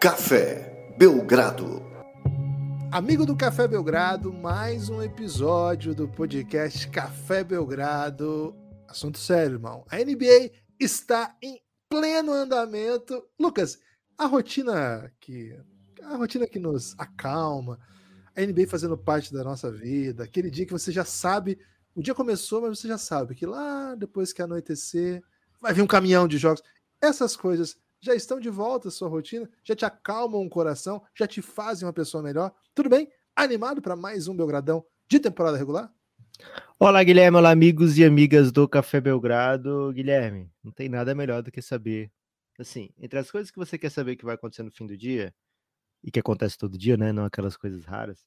[0.00, 1.82] Café Belgrado.
[2.90, 8.56] Amigo do Café Belgrado, mais um episódio do podcast Café Belgrado.
[8.88, 9.84] Assunto sério, irmão.
[9.90, 13.22] A NBA está em pleno andamento.
[13.38, 13.78] Lucas,
[14.16, 15.54] a rotina que
[16.02, 17.78] a rotina que nos acalma,
[18.34, 21.58] a NBA fazendo parte da nossa vida, aquele dia que você já sabe,
[21.94, 25.22] o dia começou, mas você já sabe que lá depois que anoitecer,
[25.60, 26.62] vai vir um caminhão de jogos.
[27.02, 31.26] Essas coisas já estão de volta à sua rotina, já te acalmam o coração, já
[31.26, 32.52] te fazem uma pessoa melhor.
[32.74, 33.10] Tudo bem?
[33.36, 35.92] Animado para mais um Belgradão de temporada regular?
[36.78, 37.36] Olá, Guilherme.
[37.36, 39.92] Olá, amigos e amigas do Café Belgrado.
[39.92, 42.10] Guilherme, não tem nada melhor do que saber.
[42.58, 45.34] Assim, entre as coisas que você quer saber que vai acontecer no fim do dia,
[46.02, 47.12] e que acontece todo dia, né?
[47.12, 48.26] Não aquelas coisas raras.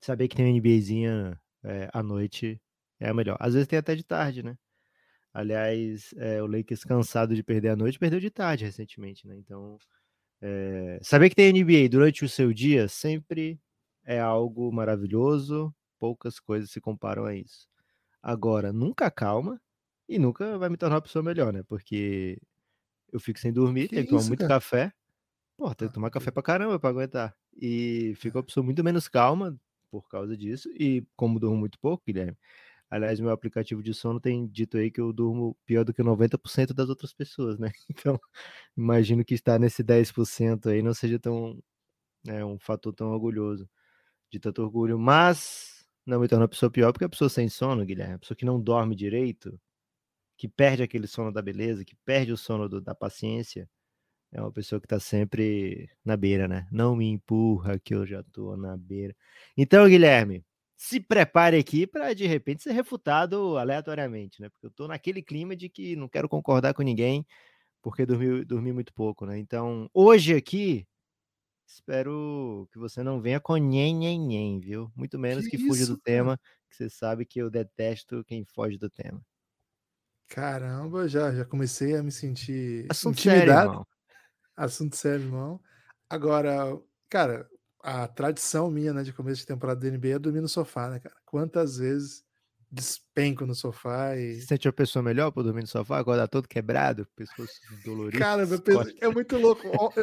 [0.00, 2.60] Saber que tem uma NBAzinha é, à noite
[3.00, 3.36] é a melhor.
[3.40, 4.56] Às vezes tem até de tarde, né?
[5.36, 9.36] Aliás, é, o Lakers cansado de perder a noite, perdeu de tarde recentemente, né?
[9.36, 9.76] Então,
[10.40, 13.60] é, saber que tem NBA durante o seu dia sempre
[14.02, 17.68] é algo maravilhoso, poucas coisas se comparam a isso.
[18.22, 19.60] Agora, nunca calma
[20.08, 21.62] e nunca vai me tornar uma pessoa melhor, né?
[21.64, 22.40] Porque
[23.12, 24.54] eu fico sem dormir, que tenho que tomar muito cara?
[24.54, 24.92] café.
[25.58, 27.36] Pô, tem que tomar café pra caramba pra aguentar.
[27.54, 29.54] E fica uma pessoa muito menos calma
[29.90, 30.70] por causa disso.
[30.70, 32.38] E como durmo muito pouco, Guilherme,
[32.90, 36.72] Aliás, meu aplicativo de sono tem dito aí que eu durmo pior do que 90%
[36.74, 37.70] das outras pessoas, né?
[37.90, 38.20] Então,
[38.76, 41.62] imagino que estar nesse 10% aí não seja tão
[42.28, 43.68] é, um fator tão orgulhoso,
[44.30, 44.98] de tanto orgulho.
[44.98, 48.36] Mas não me torna a pessoa pior, porque a pessoa sem sono, Guilherme, a pessoa
[48.36, 49.60] que não dorme direito,
[50.36, 53.68] que perde aquele sono da beleza, que perde o sono do, da paciência,
[54.32, 56.68] é uma pessoa que tá sempre na beira, né?
[56.72, 59.16] Não me empurra que eu já tô na beira.
[59.56, 60.44] Então, Guilherme,
[60.76, 64.48] se prepare aqui para de repente ser refutado aleatoriamente, né?
[64.50, 67.26] Porque eu estou naquele clima de que não quero concordar com ninguém
[67.86, 69.38] porque dormi, dormi muito pouco, né?
[69.38, 70.84] Então, hoje aqui,
[71.64, 74.90] espero que você não venha com nhen, nhen, nhen, viu?
[74.96, 76.36] Muito menos que, que fuja do tema,
[76.68, 79.24] que você sabe que eu detesto quem foge do tema.
[80.26, 83.46] Caramba, já, já comecei a me sentir Assunto intimidado.
[83.46, 83.86] Sério, irmão.
[84.56, 85.60] Assunto sério, irmão.
[86.10, 86.76] Agora,
[87.08, 87.48] cara,
[87.86, 90.98] a tradição minha, né, de começo de temporada da NBA é dormir no sofá, né,
[90.98, 91.14] cara?
[91.24, 92.24] Quantas vezes
[92.68, 94.40] despenco no sofá e.
[94.40, 97.52] Você sente uma pessoa melhor por dormir no sofá, agora todo quebrado, pescoço
[97.84, 98.18] dolorido?
[98.18, 99.62] Cara, meu pescoço é muito louco.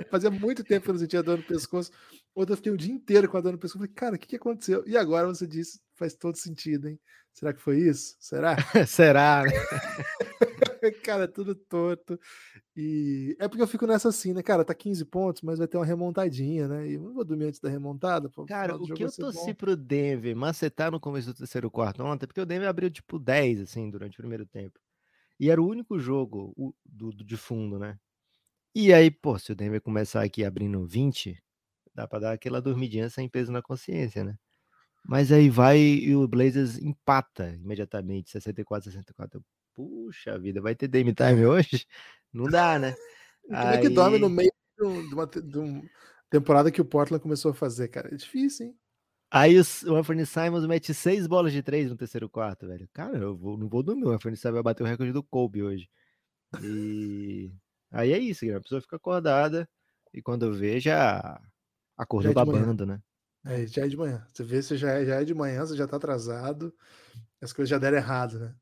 [0.09, 1.91] Fazia muito tempo que eu não sentia dor no pescoço.
[2.33, 3.79] Ontem eu fiquei o dia inteiro com a dor no pescoço.
[3.79, 4.81] Falei, cara, o que, que aconteceu?
[4.87, 6.97] E agora você disse, faz todo sentido, hein?
[7.33, 8.15] Será que foi isso?
[8.17, 8.55] Será?
[8.87, 9.51] Será, né?
[11.03, 12.19] cara, tudo torto.
[12.75, 14.41] E é porque eu fico nessa assim, né?
[14.41, 16.87] Cara, tá 15 pontos, mas vai ter uma remontadinha, né?
[16.87, 18.29] E eu não vou dormir antes da remontada.
[18.29, 19.53] Pô, cara, o que eu torci bom.
[19.53, 23.61] pro Denver macetar no começo do terceiro quarto ontem, porque o Denver abriu tipo 10,
[23.61, 24.79] assim, durante o primeiro tempo.
[25.39, 27.97] E era o único jogo o, do, do, de fundo, né?
[28.75, 31.41] E aí, pô, se o Denver começar aqui abrindo 20,
[31.93, 34.35] dá pra dar aquela dormidinha sem peso na consciência, né?
[35.05, 39.43] Mas aí vai e o Blazers empata imediatamente, 64, 64.
[39.75, 41.85] Puxa vida, vai ter Dame Time hoje?
[42.31, 42.95] Não dá, né?
[43.43, 43.77] Como Aí...
[43.77, 45.81] é que dorme no meio de uma, de uma,
[46.29, 48.13] temporada que o Portland começou a fazer, cara?
[48.13, 48.77] É difícil, hein?
[49.29, 52.87] Aí o Anthony Simons mete seis bolas de três no terceiro quarto, velho.
[52.93, 54.05] Cara, eu vou, não vou dormir.
[54.05, 55.89] O Anthony Simons vai bater o recorde do Kobe hoje.
[56.61, 57.51] E
[57.91, 59.67] aí é isso, a pessoa fica acordada
[60.13, 61.41] e quando vê, já
[61.97, 63.01] acordou já é babando, né?
[63.45, 64.25] É, já é de manhã.
[64.31, 66.73] Você vê, você já é, já é de manhã, você já tá atrasado,
[67.41, 68.55] as coisas já deram errado, né?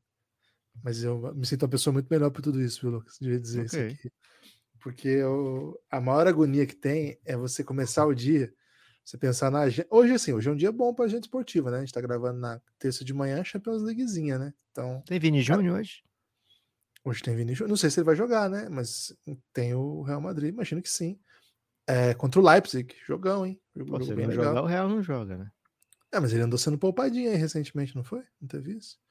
[0.82, 3.18] Mas eu me sinto uma pessoa muito melhor por tudo isso, viu, Lucas?
[3.20, 3.86] Devia dizer okay.
[3.88, 4.12] isso aqui.
[4.80, 8.52] Porque eu, a maior agonia que tem é você começar o dia,
[9.04, 9.86] você pensar na agenda.
[9.90, 11.78] Hoje, assim, hoje é um dia bom pra gente esportiva, né?
[11.78, 14.54] A gente tá gravando na terça de manhã, Champions Leaguezinha, né?
[14.70, 15.02] Então.
[15.06, 16.02] Tem Vini Júnior hoje?
[17.04, 17.70] Hoje tem Vini Júnior.
[17.70, 18.68] Não sei se ele vai jogar, né?
[18.68, 19.14] Mas
[19.52, 21.18] tem o Real Madrid, imagino que sim.
[21.86, 23.60] É, contra o Leipzig, jogão, hein?
[23.74, 25.50] Jogou, Pô, se ele não jogar, o Real não joga, né?
[26.12, 28.22] É, mas ele andou sendo poupadinho aí recentemente, não foi?
[28.40, 29.01] Não teve isso?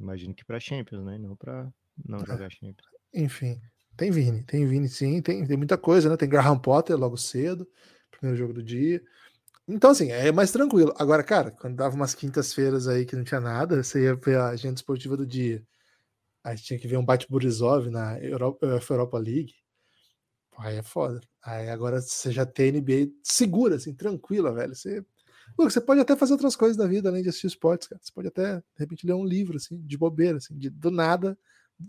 [0.00, 1.18] Imagino que para Champions, né?
[1.18, 1.70] Não para
[2.04, 2.26] não é.
[2.26, 2.88] jogar Champions.
[3.12, 3.60] Enfim,
[3.96, 6.16] tem Vini, tem Vini sim, tem, tem muita coisa, né?
[6.16, 7.68] Tem Graham Potter logo cedo,
[8.10, 9.02] primeiro jogo do dia.
[9.68, 10.92] Então, assim, é mais tranquilo.
[10.98, 14.48] Agora, cara, quando dava umas quintas-feiras aí que não tinha nada, você ia ver a
[14.48, 15.62] agenda esportiva do dia.
[16.42, 19.54] Aí tinha que ver um bate Burizov na Europa, Europa League.
[20.58, 21.20] Aí é foda.
[21.42, 24.74] Aí agora você já tem NBA segura, assim, tranquila, velho.
[24.74, 25.04] Você
[25.56, 28.00] você pode até fazer outras coisas na vida além de assistir esportes, cara.
[28.02, 31.38] Você pode até, de repente, ler um livro, assim, de bobeira, assim, de, do nada.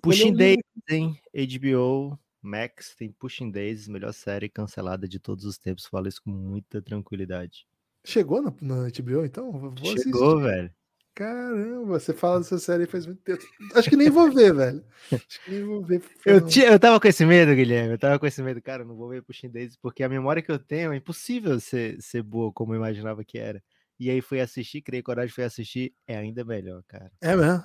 [0.01, 1.19] Pushing um Days, hein?
[1.33, 5.85] HBO Max tem Pushing Days, melhor série cancelada de todos os tempos.
[5.85, 7.67] Falo isso com muita tranquilidade.
[8.03, 9.73] Chegou no HBO, então?
[9.77, 10.49] Chegou, assistir.
[10.49, 10.73] velho.
[11.13, 13.43] Caramba, você fala dessa série faz muito tempo.
[13.75, 14.83] Acho que nem vou ver, velho.
[15.11, 16.01] Acho que nem vou ver.
[16.25, 17.91] Eu, tinha, eu tava com esse medo, Guilherme.
[17.91, 20.51] Eu tava com esse medo, cara, não vou ver Pushing Daisies, porque a memória que
[20.51, 23.61] eu tenho é impossível ser, ser boa como eu imaginava que era.
[23.99, 27.11] E aí fui assistir, criei coragem, fui assistir, é ainda melhor, cara.
[27.19, 27.63] É mesmo?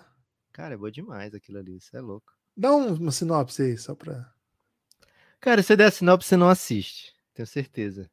[0.53, 2.33] Cara, é boa demais aquilo ali, isso é louco.
[2.57, 4.33] Dá uma sinopse aí, só pra.
[5.41, 8.11] Cara, se der a sinopse, você não assiste, tenho certeza.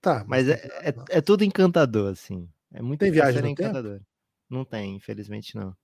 [0.00, 0.24] Tá.
[0.26, 2.50] Mas, mas é, é, é, tudo encantador, assim.
[2.72, 3.98] É muito Tem viagem no encantador.
[3.98, 4.11] Tempo?
[4.52, 5.74] Não tem, infelizmente não.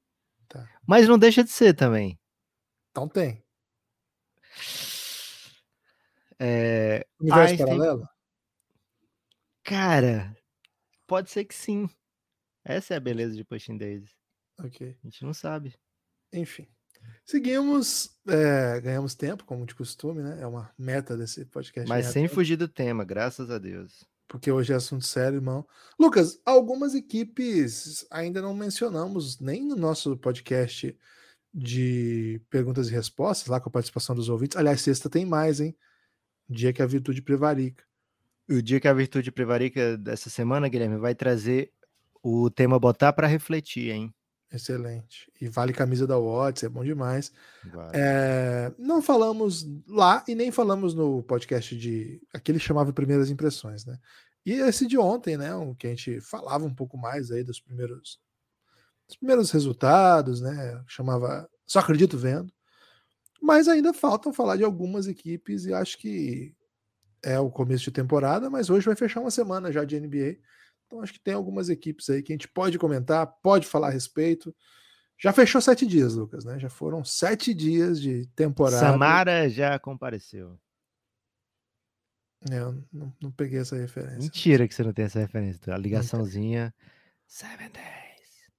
[0.46, 0.68] Tá.
[0.86, 2.18] Mas não deixa de ser também.
[2.90, 3.42] Então tem.
[6.38, 7.06] É...
[7.18, 8.08] Universo paralelo?
[9.64, 10.36] Cara,
[11.06, 11.88] pode ser que sim.
[12.62, 14.14] Essa é a beleza de Pushing Days.
[14.58, 14.98] Ok.
[15.02, 15.74] A gente não sabe.
[16.30, 16.68] Enfim.
[17.24, 20.42] Seguimos, é, ganhamos tempo, como de costume, né?
[20.42, 21.88] É uma meta desse podcast.
[21.88, 22.34] Mas sem tempo.
[22.34, 25.66] fugir do tema, graças a Deus porque hoje é assunto sério, irmão.
[25.98, 30.96] Lucas, algumas equipes ainda não mencionamos nem no nosso podcast
[31.52, 34.56] de perguntas e respostas, lá com a participação dos ouvintes.
[34.56, 35.74] Aliás, sexta tem mais, hein?
[36.48, 37.82] Dia que a virtude prevarica.
[38.48, 41.72] O dia que a virtude prevarica dessa semana, Guilherme, vai trazer
[42.22, 44.14] o tema botar para refletir, hein?
[44.50, 45.30] Excelente.
[45.40, 47.30] E vale camisa da Watts, é bom demais.
[47.70, 47.92] Vale.
[47.94, 52.20] É, não falamos lá e nem falamos no podcast de.
[52.32, 53.98] Aquele chamava Primeiras Impressões, né?
[54.46, 55.54] E esse de ontem, né?
[55.54, 58.18] O que a gente falava um pouco mais aí dos primeiros,
[59.06, 60.82] dos primeiros resultados, né?
[60.86, 62.50] Chamava Só Acredito Vendo.
[63.42, 66.54] Mas ainda faltam falar de algumas equipes e acho que
[67.22, 70.38] é o começo de temporada, mas hoje vai fechar uma semana já de NBA.
[70.88, 73.90] Então acho que tem algumas equipes aí que a gente pode comentar, pode falar a
[73.90, 74.56] respeito.
[75.20, 76.58] Já fechou sete dias, Lucas, né?
[76.58, 78.80] Já foram sete dias de temporada.
[78.80, 80.58] Samara já compareceu.
[82.50, 84.18] É, eu não, não, peguei essa referência.
[84.18, 85.74] Mentira que você não tem essa referência.
[85.74, 86.72] A ligaçãozinha.
[87.26, 88.50] Seven Days.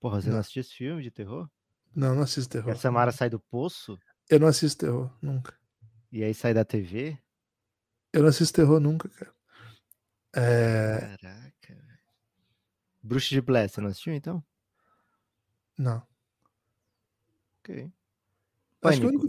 [0.00, 1.48] Porra, você não, não assistiu esse filme de terror?
[1.94, 2.68] Não, não assisto terror.
[2.68, 3.98] E a Samara sai do poço?
[4.28, 5.56] Eu não assisto terror, nunca.
[6.12, 7.16] E aí sai da TV?
[8.12, 9.32] Eu não assisto terror nunca, cara.
[10.34, 11.16] É...
[11.20, 11.59] Caraca.
[13.02, 14.44] Bruxa de Blair, você não assistiu então?
[15.78, 16.02] Não.
[17.60, 17.90] Ok.
[18.80, 18.88] Pânico.
[18.88, 19.26] Acho que o único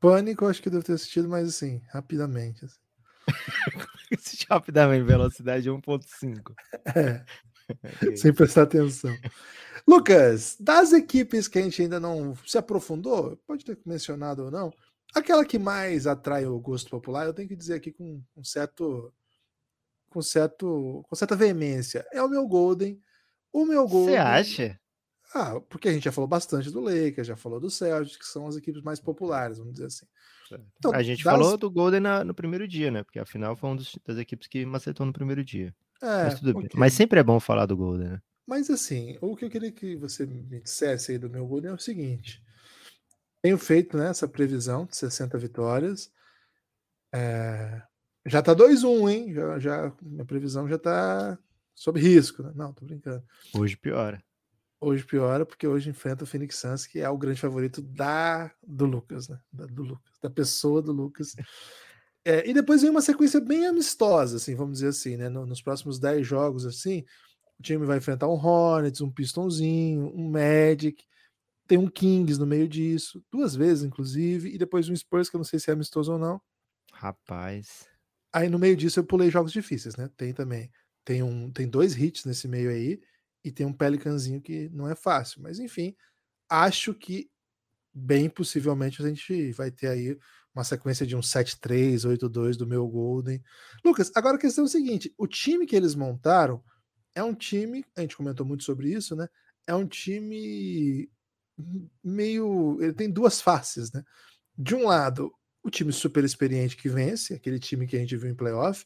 [0.00, 2.64] Pânico, acho que devo ter assistido, mas assim, rapidamente.
[2.64, 2.80] Assim.
[4.18, 6.54] Assistir rapidamente, velocidade 1.5.
[6.96, 7.24] É.
[8.02, 8.16] okay.
[8.16, 9.16] Sem prestar atenção.
[9.86, 14.72] Lucas, das equipes que a gente ainda não se aprofundou, pode ter mencionado ou não,
[15.14, 19.12] aquela que mais atrai o gosto popular, eu tenho que dizer aqui com um certo
[20.12, 23.00] com certo com certa veemência, é o meu Golden.
[23.52, 24.14] O meu Golden.
[24.14, 24.80] Você acha?
[25.34, 28.46] Ah, porque a gente já falou bastante do Lakers, já falou do Celtics, que são
[28.46, 30.06] as equipes mais populares, vamos dizer assim.
[30.78, 31.32] Então, a gente das...
[31.32, 33.02] falou do Golden na, no primeiro dia, né?
[33.02, 35.74] Porque afinal foi uma das equipes que macetou no primeiro dia.
[36.02, 36.62] É, Mas, tudo okay.
[36.62, 36.70] bem.
[36.74, 38.22] Mas sempre é bom falar do Golden, né?
[38.46, 41.74] Mas assim, o que eu queria que você me dissesse aí do meu Golden é
[41.74, 42.42] o seguinte:
[43.40, 46.10] tenho feito né, essa previsão de 60 vitórias.
[47.14, 47.82] É...
[48.26, 49.34] Já tá 2-1, hein?
[49.34, 51.38] Já, já, minha previsão já tá
[51.74, 52.42] sob risco.
[52.42, 52.52] Né?
[52.54, 53.24] Não, tô brincando.
[53.54, 54.22] Hoje piora.
[54.80, 58.84] Hoje piora porque hoje enfrenta o Phoenix Suns, que é o grande favorito da do
[58.84, 59.38] Lucas, né?
[59.52, 61.34] Da, do Lucas, da pessoa do Lucas.
[62.24, 65.28] É, e depois vem uma sequência bem amistosa, assim, vamos dizer assim, né?
[65.28, 67.04] No, nos próximos 10 jogos, assim,
[67.58, 71.02] o time vai enfrentar um Hornets, um Pistonzinho, um Magic,
[71.66, 75.38] tem um Kings no meio disso, duas vezes, inclusive, e depois um Spurs, que eu
[75.38, 76.40] não sei se é amistoso ou não.
[76.92, 77.88] Rapaz.
[78.32, 80.08] Aí no meio disso eu pulei jogos difíceis, né?
[80.16, 80.70] Tem também.
[81.04, 83.00] Tem, um, tem dois hits nesse meio aí
[83.44, 85.42] e tem um Pelicanzinho que não é fácil.
[85.42, 85.94] Mas enfim,
[86.48, 87.30] acho que
[87.92, 90.18] bem possivelmente a gente vai ter aí
[90.54, 93.42] uma sequência de um 7-3, 8-2 do meu Golden.
[93.84, 96.62] Lucas, agora a questão é o seguinte: o time que eles montaram
[97.14, 99.28] é um time, a gente comentou muito sobre isso, né?
[99.66, 101.10] É um time
[102.02, 102.78] meio.
[102.80, 104.02] Ele tem duas faces, né?
[104.56, 105.32] De um lado,
[105.62, 108.84] o time super experiente que vence, aquele time que a gente viu em playoff,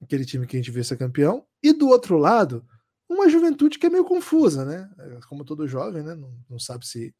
[0.00, 2.64] aquele time que a gente viu ser campeão, e do outro lado,
[3.08, 4.88] uma juventude que é meio confusa, né?
[4.98, 6.14] É, como todo jovem, né?
[6.14, 7.14] Não, não sabe se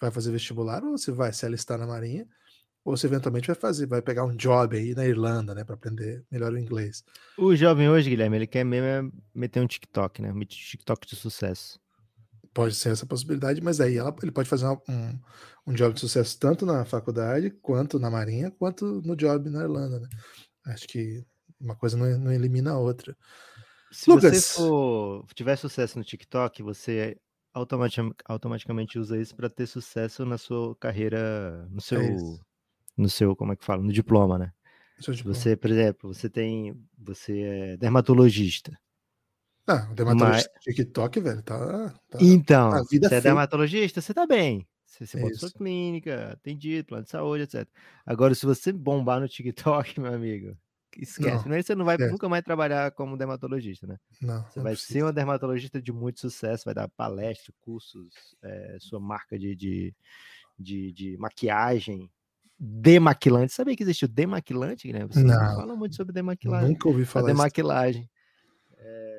[0.00, 2.26] vai fazer vestibular ou se vai se alistar na Marinha,
[2.84, 6.22] ou se eventualmente vai fazer, vai pegar um job aí na Irlanda, né, para aprender
[6.30, 7.02] melhor o inglês.
[7.38, 9.02] O jovem hoje, Guilherme, ele quer mesmo é
[9.34, 10.32] meter um TikTok, né?
[10.32, 11.80] Um TikTok de sucesso.
[12.54, 15.18] Pode ser essa possibilidade, mas aí ela, ele pode fazer uma, um,
[15.66, 20.00] um job de sucesso tanto na faculdade, quanto na Marinha, quanto no job na Irlanda,
[20.00, 20.08] né?
[20.66, 21.24] Acho que
[21.60, 23.16] uma coisa não, não elimina a outra.
[23.90, 24.36] Se Lucas.
[24.36, 27.18] você for, tiver sucesso no TikTok, você
[27.52, 32.16] automaticamente, automaticamente usa isso para ter sucesso na sua carreira, no seu, é
[32.96, 34.52] no seu, como é que fala, no diploma, né?
[34.98, 35.34] Diploma.
[35.34, 38.76] Você, por exemplo, você tem, você é dermatologista.
[39.66, 40.64] Não, o dermatologista Mas...
[40.64, 41.90] TikTok, velho, tá.
[42.10, 44.66] tá então, tá você é dermatologista, você tá bem.
[44.86, 47.66] Você, você é bota sua clínica, atendido, plano de saúde, etc.
[48.04, 50.56] Agora, se você bombar no TikTok, meu amigo,
[50.96, 51.48] esquece.
[51.48, 52.10] Não, você não vai é.
[52.10, 53.96] nunca mais trabalhar como dermatologista, né?
[54.20, 54.42] Não.
[54.42, 54.92] Você não vai precisa.
[54.92, 59.94] ser uma dermatologista de muito sucesso, vai dar palestra, cursos, é, sua marca de, de,
[60.58, 62.10] de, de maquiagem,
[62.58, 63.52] demaquilante.
[63.52, 65.12] Sabia que existe o demaquilante, Guilherme?
[65.12, 65.34] Você não.
[65.34, 66.68] não fala muito sobre demaquilagem.
[66.68, 67.30] Nunca ouvi falar.
[67.30, 68.08] A demaquilagem.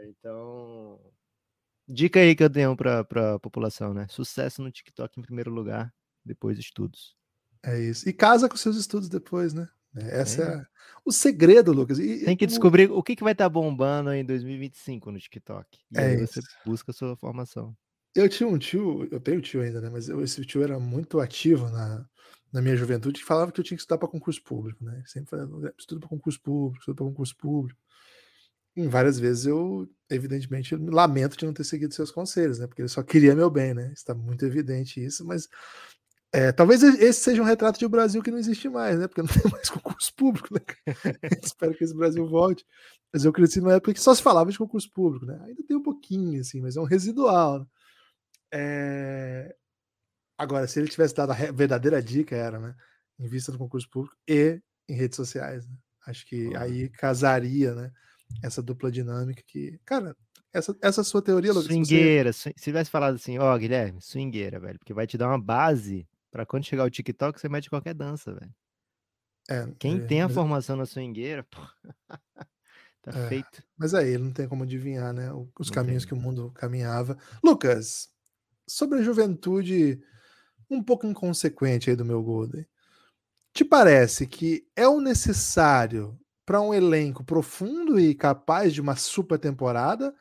[0.08, 1.00] Então,
[1.88, 3.02] dica aí que eu tenho para
[3.36, 4.08] a população, né?
[4.10, 5.94] Sucesso no TikTok em primeiro lugar,
[6.24, 7.16] depois estudos.
[7.64, 8.08] É isso.
[8.08, 9.68] E casa com seus estudos depois, né?
[9.96, 10.66] É, essa é, é
[11.04, 12.00] o segredo, Lucas.
[12.00, 15.80] E, Tem que descobrir o que, que vai estar tá bombando em 2025 no TikTok.
[15.92, 16.34] E é aí isso.
[16.34, 17.76] você busca a sua formação.
[18.14, 19.90] Eu tinha um tio, eu tenho tio ainda, né?
[19.90, 22.08] Mas eu, esse tio era muito ativo na,
[22.52, 25.04] na minha juventude que falava que eu tinha que estudar para concurso público, né?
[25.06, 27.80] Sempre falava, estudo para concurso público, estudo para concurso público.
[28.76, 32.68] E várias vezes eu, evidentemente, lamento de não ter seguido seus conselhos, né?
[32.68, 33.92] Porque ele só queria meu bem, né?
[33.94, 35.48] Está muito evidente isso, mas
[36.34, 39.08] é, talvez esse seja um retrato de um Brasil que não existe mais, né?
[39.08, 40.60] Porque não tem mais concurso público, né?
[41.42, 42.66] Espero que esse Brasil volte.
[43.14, 45.40] Mas eu cresci numa época que só se falava de concurso público, né?
[45.46, 47.60] Ainda tem um pouquinho, assim, mas é um residual.
[47.60, 47.66] Né?
[48.54, 49.56] É...
[50.38, 52.76] Agora, se ele tivesse dado a verdadeira dica, era, né?
[53.18, 55.78] Em vista do concurso público e em redes sociais, né?
[56.06, 57.92] Acho que aí casaria, né?
[58.42, 60.16] Essa dupla dinâmica que, cara,
[60.54, 61.68] essa, essa sua teoria, Lucas.
[61.68, 62.54] Swingueira, você...
[62.56, 66.08] se tivesse falado assim, ó, oh, Guilherme, swingueira, velho, porque vai te dar uma base
[66.32, 68.54] para quando chegar o TikTok, você mete qualquer dança, velho.
[69.50, 71.62] É, Quem é, tem a formação na swingueira, pô,
[73.02, 73.64] tá é, feito.
[73.78, 75.32] Mas aí, não tem como adivinhar, né?
[75.60, 76.10] Os não caminhos tem.
[76.10, 77.18] que o mundo caminhava.
[77.44, 78.10] Lucas,
[78.68, 80.02] sobre a juventude
[80.70, 82.66] um pouco inconsequente aí do meu Golden.
[83.54, 89.40] Te parece que é o necessário para um elenco profundo e capaz de uma super
[89.40, 90.14] temporada?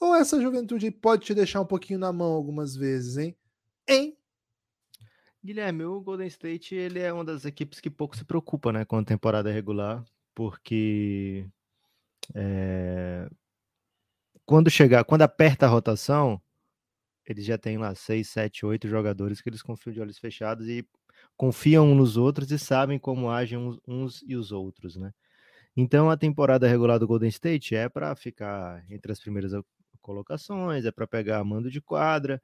[0.00, 3.36] Ou essa juventude pode te deixar um pouquinho na mão algumas vezes, hein?
[3.86, 4.16] Hein?
[5.42, 8.96] Guilherme, o Golden State ele é uma das equipes que pouco se preocupa né, com
[8.96, 10.04] a temporada regular,
[10.34, 11.48] porque
[12.34, 13.28] é,
[14.44, 16.40] quando chegar, quando aperta a rotação,
[17.26, 20.86] eles já têm lá seis, sete, oito jogadores que eles confiam de olhos fechados e
[21.36, 25.12] confiam uns nos outros e sabem como agem uns, uns e os outros, né?
[25.80, 29.52] Então a temporada regular do Golden State é para ficar entre as primeiras
[30.02, 32.42] colocações, é para pegar mando de quadra,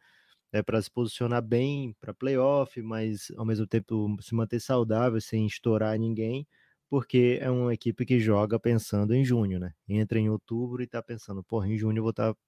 [0.53, 5.47] é para se posicionar bem para playoff, mas ao mesmo tempo se manter saudável sem
[5.47, 6.47] estourar ninguém,
[6.89, 9.73] porque é uma equipe que joga pensando em junho, né?
[9.89, 12.39] Entra em outubro e tá pensando, porra, em junho eu vou estar tá,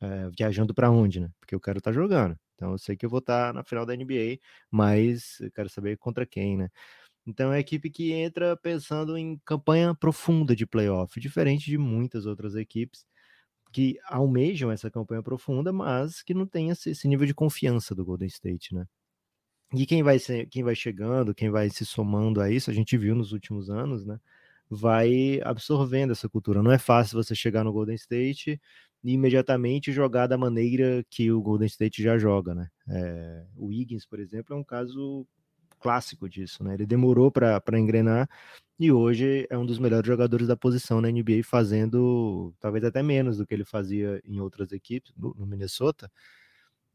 [0.00, 1.30] é, viajando para onde, né?
[1.40, 2.36] Porque eu quero estar tá jogando.
[2.54, 4.38] Então eu sei que eu vou estar tá na final da NBA,
[4.70, 6.68] mas eu quero saber contra quem, né?
[7.26, 12.26] Então é uma equipe que entra pensando em campanha profunda de playoff, diferente de muitas
[12.26, 13.04] outras equipes
[13.72, 18.28] que almejam essa campanha profunda, mas que não tem esse, nível de confiança do Golden
[18.28, 18.86] State, né?
[19.72, 22.96] E quem vai, ser, quem vai chegando, quem vai se somando a isso, a gente
[22.98, 24.18] viu nos últimos anos, né?
[24.68, 26.62] Vai absorvendo essa cultura.
[26.62, 28.60] Não é fácil você chegar no Golden State
[29.04, 32.68] e imediatamente jogar da maneira que o Golden State já joga, né?
[32.88, 35.26] É, o Wiggins, por exemplo, é um caso
[35.80, 36.74] clássico disso, né?
[36.74, 38.28] Ele demorou para engrenar
[38.78, 43.38] e hoje é um dos melhores jogadores da posição na NBA, fazendo talvez até menos
[43.38, 46.10] do que ele fazia em outras equipes, no, no Minnesota,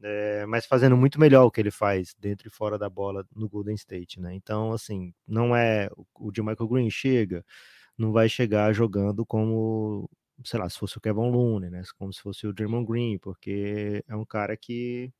[0.02, 3.48] é, mas fazendo muito melhor o que ele faz dentro e fora da bola no
[3.48, 4.34] Golden State, né?
[4.34, 7.44] Então, assim, não é o, de Michael Green chega,
[7.96, 10.08] não vai chegar jogando como,
[10.44, 11.82] sei lá, se fosse o Kevin Looney, né?
[11.98, 15.12] Como se fosse o Draymond Green, porque é um cara que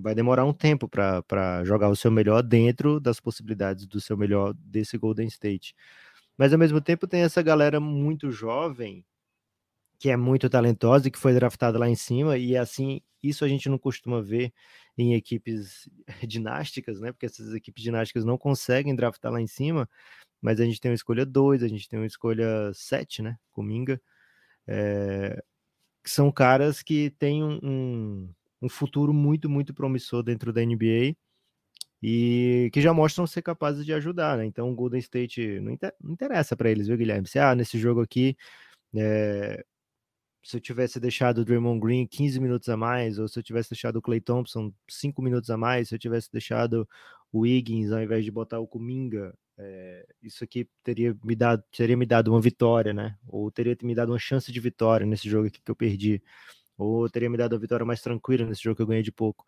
[0.00, 4.54] vai demorar um tempo para jogar o seu melhor dentro das possibilidades do seu melhor
[4.54, 5.74] desse Golden State.
[6.36, 9.04] Mas ao mesmo tempo tem essa galera muito jovem
[9.98, 13.48] que é muito talentosa e que foi draftada lá em cima e assim isso a
[13.48, 14.52] gente não costuma ver
[14.98, 15.88] em equipes
[16.28, 17.12] ginásticas, né?
[17.12, 19.88] Porque essas equipes ginásticas não conseguem draftar lá em cima,
[20.42, 23.38] mas a gente tem uma escolha 2, a gente tem uma escolha 7, né?
[23.50, 24.00] Cominga,
[24.66, 25.42] é,
[26.02, 31.14] que são caras que têm um, um um futuro muito, muito promissor dentro da NBA
[32.02, 34.46] e que já mostram ser capazes de ajudar, né?
[34.46, 37.26] Então o Golden State não, inter não interessa para eles, viu, Guilherme?
[37.28, 38.36] Se ah, nesse jogo aqui,
[38.94, 39.64] é...
[40.42, 43.70] se eu tivesse deixado o Draymond Green 15 minutos a mais, ou se eu tivesse
[43.70, 46.88] deixado o Clay Thompson 5 minutos a mais, se eu tivesse deixado
[47.32, 50.06] o Wiggins ao invés de botar o Kuminga, é...
[50.22, 53.16] isso aqui teria me dado, teria me dado uma vitória, né?
[53.28, 56.22] Ou teria me dado uma chance de vitória nesse jogo aqui que eu perdi
[56.76, 59.44] ou teria me dado a vitória mais tranquila nesse jogo que eu ganhei de pouco.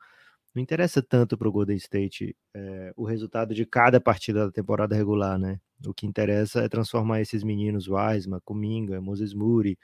[0.55, 4.95] Não interessa tanto para o Golden State é, o resultado de cada partida da temporada
[4.95, 5.61] regular, né?
[5.87, 9.79] O que interessa é transformar esses meninos, Wiseman, Kuminga, Moses Moody,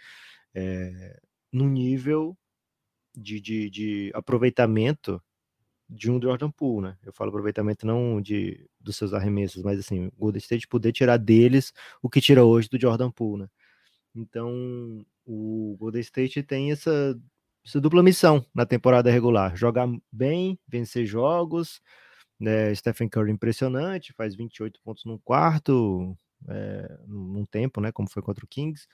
[0.55, 1.21] é,
[1.53, 2.37] no nível
[3.15, 5.23] de, de, de aproveitamento
[5.89, 6.97] de um Jordan Poole, né?
[7.05, 11.19] Eu falo aproveitamento não de dos seus arremessos, mas assim, o Golden State poder tirar
[11.19, 11.73] deles
[12.03, 13.49] o que tira hoje do Jordan Poole, né?
[14.15, 17.19] Então, o Golden State tem essa,
[17.65, 21.81] essa dupla missão na temporada regular: jogar bem, vencer jogos.
[22.39, 22.75] Né?
[22.75, 26.17] Stephen Curry impressionante, faz 28 pontos num quarto,
[26.49, 27.93] é, num tempo, né?
[27.93, 28.87] Como foi contra o Kings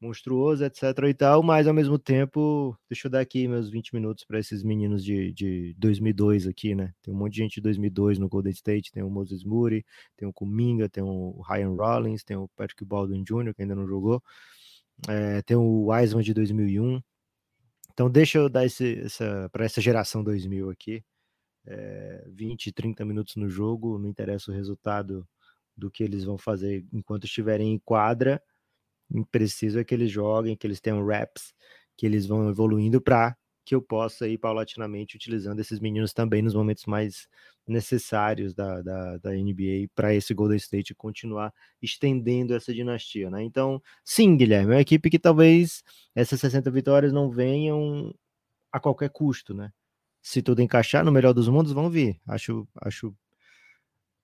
[0.00, 4.24] monstruoso, etc e tal, mas ao mesmo tempo, deixa eu dar aqui meus 20 minutos
[4.24, 6.92] para esses meninos de, de 2002 aqui, né?
[7.02, 9.84] Tem um monte de gente de 2002 no Golden State, tem o Moses Moody,
[10.16, 13.86] tem o Kuminga, tem o Ryan Rollins, tem o Patrick Baldwin Jr., que ainda não
[13.86, 14.22] jogou,
[15.08, 17.02] é, tem o Wiseman de 2001.
[17.98, 21.02] Então deixa eu dar esse, essa, para essa geração 2000 aqui,
[21.66, 25.26] é, 20, 30 minutos no jogo, não interessa o resultado
[25.76, 28.40] do que eles vão fazer enquanto estiverem em quadra,
[29.32, 31.52] preciso é que eles joguem, que eles tenham reps,
[31.96, 36.54] que eles vão evoluindo para que eu possa ir paulatinamente utilizando esses meninos também nos
[36.54, 37.26] momentos mais
[37.68, 43.42] necessários da, da, da NBA para esse Golden State continuar estendendo essa dinastia, né?
[43.42, 45.82] Então, sim, Guilherme, é uma equipe que talvez
[46.14, 48.14] essas 60 vitórias não venham
[48.72, 49.70] a qualquer custo, né?
[50.22, 52.20] Se tudo encaixar no melhor dos mundos, vão vir.
[52.26, 53.14] Acho, acho,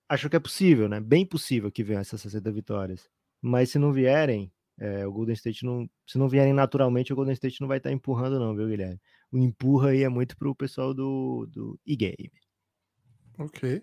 [0.08, 1.00] acho que é possível, né?
[1.00, 3.08] Bem possível que venham essas 60 vitórias.
[3.40, 5.88] Mas se não vierem, é, o Golden State não.
[6.06, 9.00] Se não vierem naturalmente, o Golden State não vai estar tá empurrando, não, viu, Guilherme?
[9.30, 12.30] O empurra aí é muito pro pessoal do, do e-game.
[13.38, 13.82] Ok.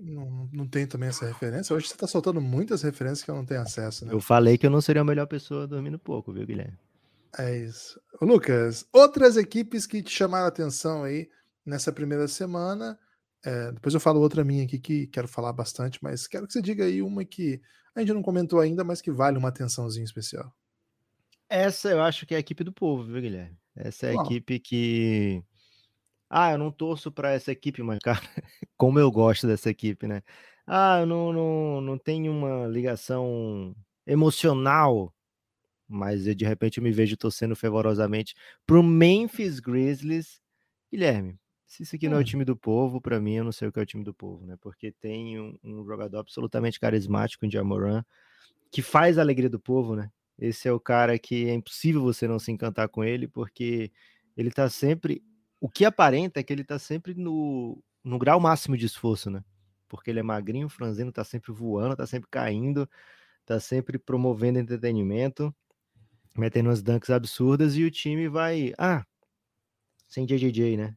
[0.00, 1.74] Não, não tem também essa referência.
[1.74, 4.12] Hoje você tá soltando muitas referências que eu não tenho acesso, né?
[4.12, 6.78] Eu falei que eu não seria a melhor pessoa dormindo pouco, viu, Guilherme?
[7.38, 8.00] É isso.
[8.20, 11.28] Lucas, outras equipes que te chamaram a atenção aí
[11.64, 12.98] nessa primeira semana.
[13.44, 16.62] É, depois eu falo outra minha aqui que quero falar bastante, mas quero que você
[16.62, 17.60] diga aí uma que
[17.94, 20.52] a gente não comentou ainda, mas que vale uma atençãozinha especial.
[21.48, 23.56] Essa eu acho que é a equipe do povo, viu, Guilherme?
[23.74, 24.24] Essa é a Uau.
[24.24, 25.44] equipe que.
[26.28, 28.20] Ah, eu não torço para essa equipe, mas, cara,
[28.76, 30.22] como eu gosto dessa equipe, né?
[30.66, 33.74] Ah, eu não, não, não tenho uma ligação
[34.06, 35.14] emocional,
[35.88, 38.34] mas eu, de repente eu me vejo torcendo fervorosamente
[38.66, 40.40] pro Memphis Grizzlies.
[40.90, 42.24] Guilherme, se isso aqui não é o hum.
[42.24, 44.44] time do povo, para mim eu não sei o que é o time do povo,
[44.46, 44.56] né?
[44.60, 48.04] Porque tem um, um jogador absolutamente carismático em Jamoran,
[48.70, 50.10] que faz a alegria do povo, né?
[50.38, 53.90] Esse é o cara que é impossível você não se encantar com ele, porque
[54.36, 55.22] ele tá sempre.
[55.60, 59.42] O que aparenta é que ele tá sempre no, no grau máximo de esforço, né?
[59.88, 62.88] Porque ele é magrinho, franzino, tá sempre voando, tá sempre caindo,
[63.44, 65.54] tá sempre promovendo entretenimento,
[66.36, 68.72] metendo umas dunks absurdas e o time vai.
[68.78, 69.04] Ah,
[70.08, 70.96] sem JJJ, né?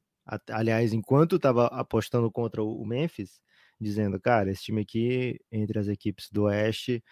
[0.52, 3.40] Aliás, enquanto estava apostando contra o Memphis,
[3.80, 7.04] dizendo, cara, esse time aqui, entre as equipes do Oeste,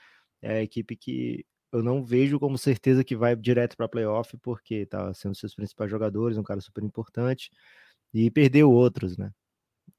[0.41, 4.86] é a equipe que eu não vejo como certeza que vai direto para playoff, porque
[4.86, 7.51] tá sendo seus principais jogadores, um cara super importante,
[8.13, 9.32] e perdeu outros, né?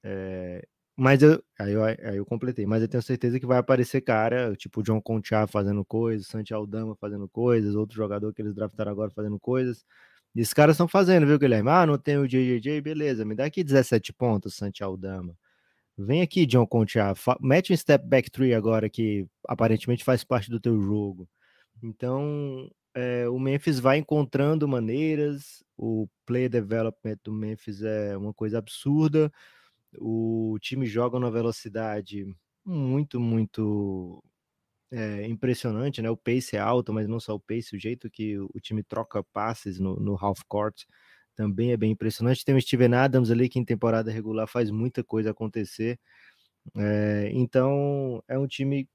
[0.04, 4.00] É, mas eu aí, eu aí, eu completei, mas eu tenho certeza que vai aparecer
[4.02, 8.92] cara, tipo John Conchá fazendo coisas, Santi Aldama fazendo coisas, outro jogador que eles draftaram
[8.92, 9.84] agora fazendo coisas.
[10.34, 11.70] E os caras estão fazendo, viu, Guilherme?
[11.70, 15.36] Ah, não tem o JJJ, beleza, me dá aqui 17 pontos, Santi Aldama.
[15.98, 20.60] Vem aqui, John Concha, mete um step back three agora que aparentemente faz parte do
[20.60, 21.28] teu jogo.
[21.82, 28.58] Então, é, o Memphis vai encontrando maneiras, o play development do Memphis é uma coisa
[28.58, 29.32] absurda,
[29.98, 32.26] o time joga na velocidade
[32.64, 34.22] muito, muito
[34.90, 36.10] é, impressionante, né?
[36.10, 39.22] O pace é alto, mas não só o pace, o jeito que o time troca
[39.32, 40.84] passes no, no half court
[41.36, 42.44] também é bem impressionante.
[42.44, 45.98] Tem o Steven Adams ali que em temporada regular faz muita coisa acontecer.
[46.76, 48.88] É, então é um time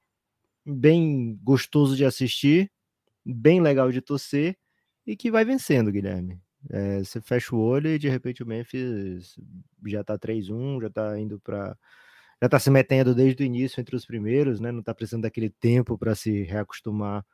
[0.66, 2.72] bem gostoso de assistir,
[3.26, 4.58] bem legal de torcer
[5.06, 6.40] e que vai vencendo, Guilherme.
[6.70, 9.36] É, você fecha o olho e de repente o Memphis
[9.86, 11.78] já tá 3-1, já tá indo para
[12.42, 14.72] já está se metendo desde o início entre os primeiros, né?
[14.72, 17.26] Não está precisando daquele tempo para se reacostumar,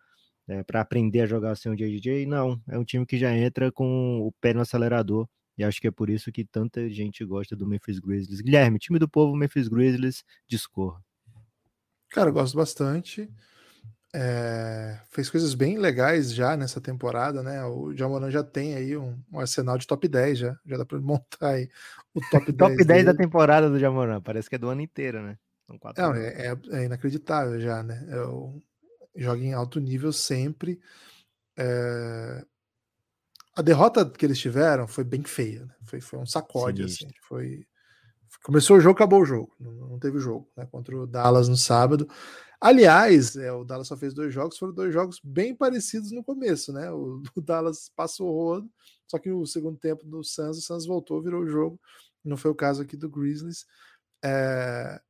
[0.48, 0.64] né?
[0.64, 2.28] para aprender a jogar sem o JJ.
[2.28, 5.28] Não, é um time que já entra com o pé no acelerador.
[5.58, 8.42] E acho que é por isso que tanta gente gosta do Memphis Grizzlies.
[8.42, 11.04] Guilherme, time do povo Memphis Grizzlies, discorra.
[12.10, 13.30] Cara, eu gosto bastante.
[14.12, 17.64] É, fez coisas bem legais já nessa temporada, né?
[17.66, 20.60] O Jamoran já tem aí um, um, arsenal de top 10 já.
[20.66, 21.70] Já dá para montar aí
[22.14, 22.58] o top 10.
[22.58, 23.04] top 10 dele.
[23.04, 25.38] da temporada do Jamoran, parece que é do ano inteiro, né?
[26.02, 28.04] Não, é, é, é, inacreditável já, né?
[28.10, 28.60] Eu
[29.16, 30.80] joga em alto nível sempre.
[31.56, 32.44] É...
[33.56, 35.76] A derrota que eles tiveram foi bem feia, né?
[35.84, 37.08] foi, foi um sacode, Sinistro.
[37.08, 37.16] assim.
[37.22, 37.68] Foi...
[38.44, 39.54] Começou o jogo, acabou o jogo.
[39.60, 40.66] Não, teve jogo, né?
[40.66, 42.08] Contra o Dallas no sábado.
[42.62, 46.74] Aliás, é, o Dallas só fez dois jogos, foram dois jogos bem parecidos no começo,
[46.74, 46.92] né?
[46.92, 48.72] O, o Dallas passou o rodo,
[49.08, 51.80] só que no segundo tempo do Suns, o Suns voltou, virou o jogo.
[52.24, 53.66] Não foi o caso aqui do Grizzlies.
[54.24, 55.02] É,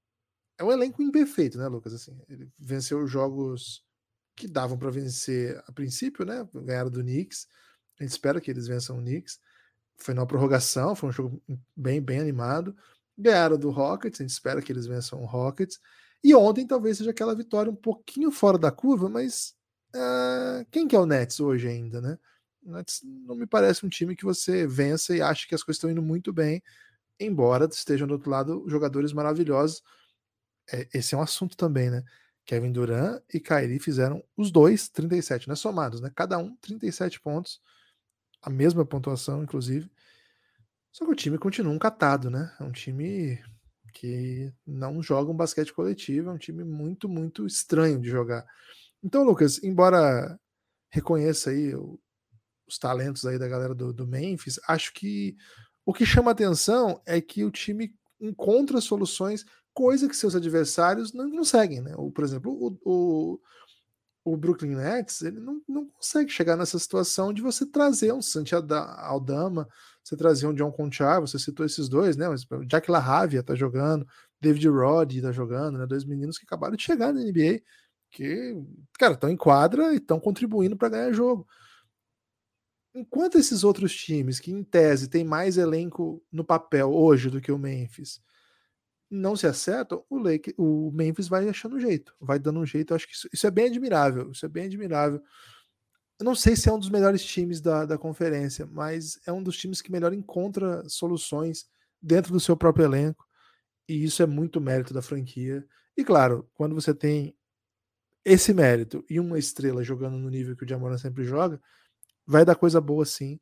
[0.58, 1.94] é um elenco imperfeito, né, Lucas?
[1.94, 3.84] Assim, ele venceu jogos
[4.36, 6.48] que davam para vencer a princípio, né?
[6.54, 7.48] Ganharam do Knicks.
[8.00, 9.40] A gente espera que eles vençam o Knicks.
[9.98, 11.42] Foi na prorrogação, foi um jogo
[11.76, 12.76] bem, bem animado.
[13.20, 15.78] Ganharam do Rockets, a gente espera que eles vençam o Rockets.
[16.24, 19.56] E ontem talvez seja aquela vitória um pouquinho fora da curva, mas
[19.94, 22.18] uh, quem que é o Nets hoje ainda, né?
[22.64, 25.78] O Nets não me parece um time que você vença e acha que as coisas
[25.78, 26.64] estão indo muito bem,
[27.20, 29.84] embora estejam do outro lado jogadores maravilhosos.
[30.72, 32.04] É, esse é um assunto também, né?
[32.46, 35.56] Kevin Durant e Kyrie fizeram os dois 37, né?
[35.56, 36.10] Somados, né?
[36.16, 37.62] Cada um 37 pontos,
[38.42, 39.90] a mesma pontuação, inclusive.
[41.00, 42.54] Só que o time continua um catado, né?
[42.60, 43.42] É um time
[43.94, 48.46] que não joga um basquete coletivo, é um time muito, muito estranho de jogar.
[49.02, 50.38] Então, Lucas, embora
[50.92, 51.74] reconheça aí
[52.68, 55.38] os talentos aí da galera do, do Memphis, acho que
[55.86, 61.32] o que chama atenção é que o time encontra soluções, coisa que seus adversários não
[61.32, 61.94] conseguem, né?
[61.96, 63.40] Ou, por exemplo, o, o,
[64.24, 68.54] o Brooklyn Nets ele não, não consegue chegar nessa situação de você trazer um Santi
[68.54, 69.68] Aldama,
[70.04, 72.28] você trazer um John Conchar, você citou esses dois, né?
[72.28, 74.06] Mas Jack LaRavia tá jogando,
[74.42, 75.86] David Roddy tá jogando, né?
[75.86, 77.62] Dois meninos que acabaram de chegar na NBA,
[78.12, 78.56] que,
[78.98, 81.48] cara, estão em quadra e estão contribuindo para ganhar jogo.
[82.94, 87.52] Enquanto esses outros times, que em tese tem mais elenco no papel hoje do que
[87.52, 88.20] o Memphis,
[89.10, 92.92] não se acertam, o, Lake, o Memphis vai achando um jeito, vai dando um jeito.
[92.92, 94.32] Eu acho que isso, isso é bem admirável.
[94.32, 95.22] Isso é bem admirável.
[96.20, 99.42] Eu não sei se é um dos melhores times da, da conferência, mas é um
[99.42, 101.66] dos times que melhor encontra soluções
[102.02, 103.26] dentro do seu próprio elenco.
[103.88, 105.66] E isso é muito mérito da franquia.
[105.98, 107.36] E claro, quando você tem
[108.24, 111.60] esse mérito e uma estrela jogando no nível que o Jamoran sempre joga,
[112.28, 113.40] vai dar coisa boa sim.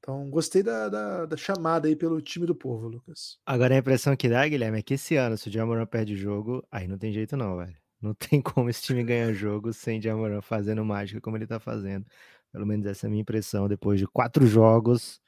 [0.00, 3.38] Então, gostei da, da, da, chamada aí pelo time do povo, Lucas.
[3.44, 6.16] Agora a impressão que dá, Guilherme, é que esse ano, se o Jamoran perde o
[6.16, 7.76] jogo, aí não tem jeito não, velho.
[8.00, 12.06] Não tem como esse time ganhar jogo sem Jamoran fazendo mágica como ele tá fazendo.
[12.50, 15.20] Pelo menos essa é a minha impressão depois de quatro jogos.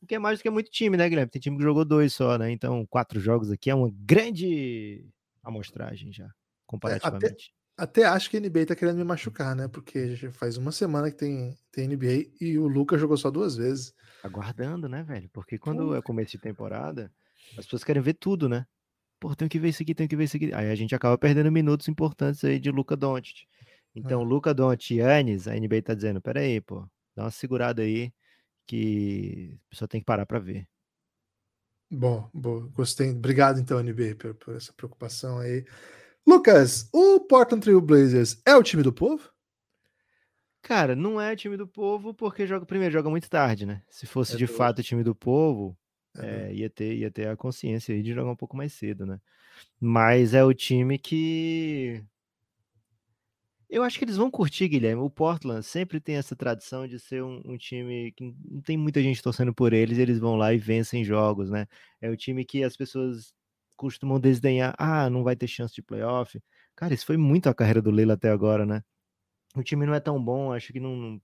[0.00, 1.30] O que é mais do que muito time, né, Guilherme?
[1.30, 2.50] Tem time que jogou dois só, né?
[2.50, 5.06] Então, quatro jogos aqui é uma grande
[5.42, 6.28] amostragem já,
[6.66, 7.52] comparativamente.
[7.76, 9.68] Até, até acho que a NBA tá querendo me machucar, né?
[9.68, 13.56] Porque já faz uma semana que tem, tem NBA e o Lucas jogou só duas
[13.56, 13.92] vezes.
[14.24, 15.28] Aguardando, né, velho?
[15.32, 17.12] Porque quando é começo de temporada,
[17.58, 18.66] as pessoas querem ver tudo, né?
[19.24, 20.52] pô, tenho que ver isso aqui, tenho que ver isso aqui.
[20.52, 23.46] Aí a gente acaba perdendo minutos importantes aí de Luca Doncic.
[23.94, 24.24] Então, é.
[24.24, 28.12] Luca Doncic e Yannis, a NBA tá dizendo, peraí, pô, dá uma segurada aí
[28.66, 30.68] que a pessoa tem que parar para ver.
[31.90, 33.10] Bom, bom, gostei.
[33.12, 35.64] Obrigado então, NBA, por, por, essa preocupação aí.
[36.26, 39.30] Lucas, o Portland Trail Blazers é o time do povo?
[40.64, 43.82] Cara, não é time do povo porque joga primeiro joga muito tarde, né?
[43.86, 44.52] Se fosse é de do...
[44.52, 45.76] fato time do povo,
[46.16, 49.20] é, ia, ter, ia ter a consciência aí de jogar um pouco mais cedo, né?
[49.78, 52.02] Mas é o time que.
[53.68, 55.02] Eu acho que eles vão curtir, Guilherme.
[55.02, 59.02] O Portland sempre tem essa tradição de ser um, um time que não tem muita
[59.02, 61.66] gente torcendo por eles, eles vão lá e vencem jogos, né?
[62.00, 63.34] É o time que as pessoas
[63.76, 64.74] costumam desdenhar.
[64.78, 66.40] Ah, não vai ter chance de playoff.
[66.74, 68.82] Cara, isso foi muito a carreira do Leila até agora, né?
[69.54, 71.20] O time não é tão bom, acho que não,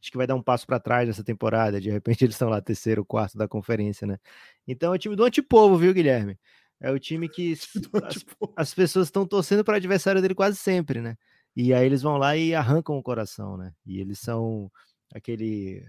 [0.00, 1.80] acho que vai dar um passo para trás nessa temporada.
[1.80, 4.18] De repente eles estão lá terceiro, quarto da conferência, né?
[4.66, 6.38] Então é o time do antipovo, viu, Guilherme?
[6.80, 7.54] É o time que
[8.04, 8.24] as,
[8.56, 11.16] as pessoas estão torcendo para o adversário dele quase sempre, né?
[11.56, 13.72] E aí eles vão lá e arrancam o coração, né?
[13.84, 14.70] E eles são
[15.12, 15.84] aquele.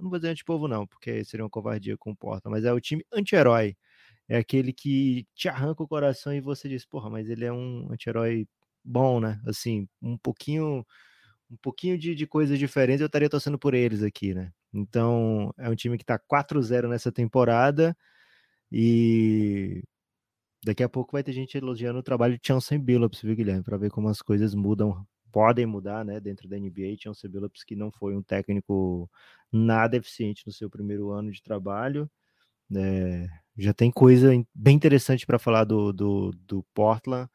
[0.00, 2.80] Não vou dizer antipovo, não, porque seria uma covardia com o Porta, mas é o
[2.80, 3.76] time anti-herói.
[4.28, 7.88] É aquele que te arranca o coração e você diz, porra, mas ele é um
[7.92, 8.46] anti-herói
[8.84, 9.40] bom, né?
[9.46, 10.84] Assim, um pouquinho
[11.50, 14.50] um pouquinho de, de coisas diferentes, eu estaria torcendo por eles aqui, né?
[14.72, 17.96] Então, é um time que está 4-0 nessa temporada
[18.72, 19.82] e
[20.64, 23.62] daqui a pouco vai ter gente elogiando o trabalho de Chauncey Billups, viu, Guilherme?
[23.64, 26.96] Para ver como as coisas mudam, podem mudar, né, dentro da NBA.
[26.98, 29.10] Chauncey Billups, que não foi um técnico
[29.52, 32.10] nada eficiente no seu primeiro ano de trabalho,
[32.70, 33.28] né?
[33.56, 37.28] já tem coisa bem interessante para falar do, do, do Portland.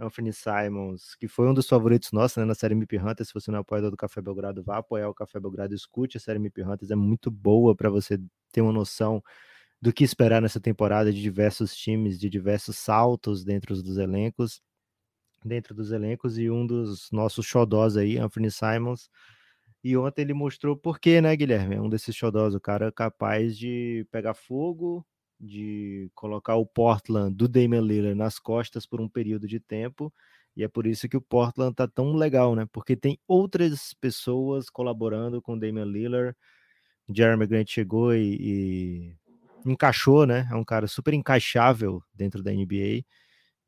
[0.00, 3.28] Anthony Simons, que foi um dos favoritos nossos né, na série MIP Hunters.
[3.28, 6.20] Se você não é apoiador do Café Belgrado, vá apoiar o Café Belgrado, escute a
[6.20, 8.18] série MIP Hunters, é muito boa para você
[8.50, 9.22] ter uma noção
[9.80, 14.60] do que esperar nessa temporada de diversos times, de diversos saltos dentro dos elencos,
[15.44, 19.10] dentro dos elencos, e um dos nossos xodós aí, Anthony Simons,
[19.82, 21.76] e ontem ele mostrou por quê, né, Guilherme?
[21.76, 25.06] É um desses xodós, o cara capaz de pegar fogo,
[25.40, 30.12] de colocar o Portland do Damian Lillard nas costas por um período de tempo
[30.54, 32.66] E é por isso que o Portland tá tão legal, né?
[32.72, 36.36] Porque tem outras pessoas colaborando com o Damian Lillard.
[37.08, 40.48] Jeremy Grant chegou e, e encaixou, né?
[40.50, 43.04] É um cara super encaixável dentro da NBA.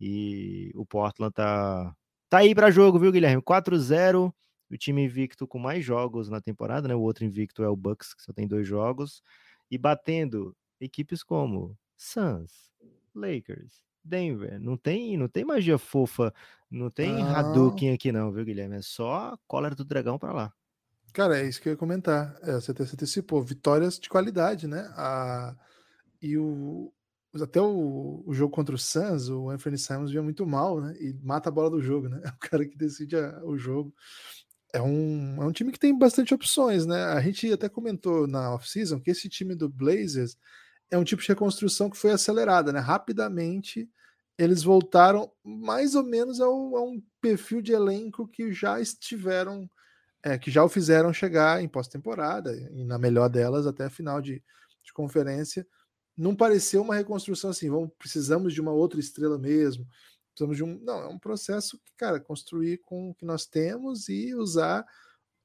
[0.01, 1.95] E o Portland tá,
[2.29, 3.43] tá aí para jogo, viu, Guilherme?
[3.43, 4.33] 4-0,
[4.71, 6.95] o time invicto com mais jogos na temporada, né?
[6.95, 9.23] O outro invicto é o Bucks, que só tem dois jogos.
[9.71, 12.73] E batendo equipes como Suns,
[13.15, 14.61] Lakers, Denver.
[14.61, 16.35] Não tem, não tem magia fofa,
[16.71, 17.39] não tem ah.
[17.39, 18.77] Hadouken aqui não, viu, Guilherme?
[18.77, 20.53] É só cólera do dragão para lá.
[21.13, 22.37] Cara, é isso que eu ia comentar.
[22.43, 23.43] É, você antecipou.
[23.43, 24.91] Vitórias de qualidade, né?
[24.97, 25.55] A...
[26.21, 26.93] E o...
[27.41, 28.23] Até o...
[28.27, 30.95] o jogo contra o Suns, o Anthony Simons vinha muito mal, né?
[30.99, 32.21] E mata a bola do jogo, né?
[32.25, 33.45] É o cara que decide a...
[33.45, 33.95] o jogo.
[34.73, 35.43] É um...
[35.43, 37.05] é um time que tem bastante opções, né?
[37.05, 40.37] A gente até comentou na off-season que esse time do Blazers
[40.93, 42.79] é um tipo de reconstrução que foi acelerada, né?
[42.79, 43.91] Rapidamente
[44.37, 49.69] eles voltaram mais ou menos ao, a um perfil de elenco que já estiveram,
[50.23, 54.21] é, que já o fizeram chegar em pós-temporada, e na melhor delas até a final
[54.21, 54.43] de,
[54.85, 55.67] de conferência.
[56.15, 59.87] Não pareceu uma reconstrução assim, vamos, precisamos de uma outra estrela mesmo.
[60.29, 60.79] Precisamos de um.
[60.83, 64.85] Não, é um processo que, cara, construir com o que nós temos e usar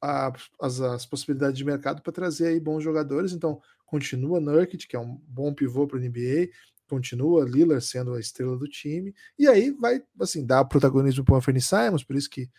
[0.02, 0.32] a,
[0.62, 3.32] as, as possibilidades de mercado para trazer aí bons jogadores.
[3.34, 6.50] Então, continua Nurkic, que é um bom pivô para a NBA,
[6.88, 11.38] continua Lillard sendo a estrela do time, e aí vai, assim, dar protagonismo para o
[11.38, 12.50] Anthony Simons, por isso que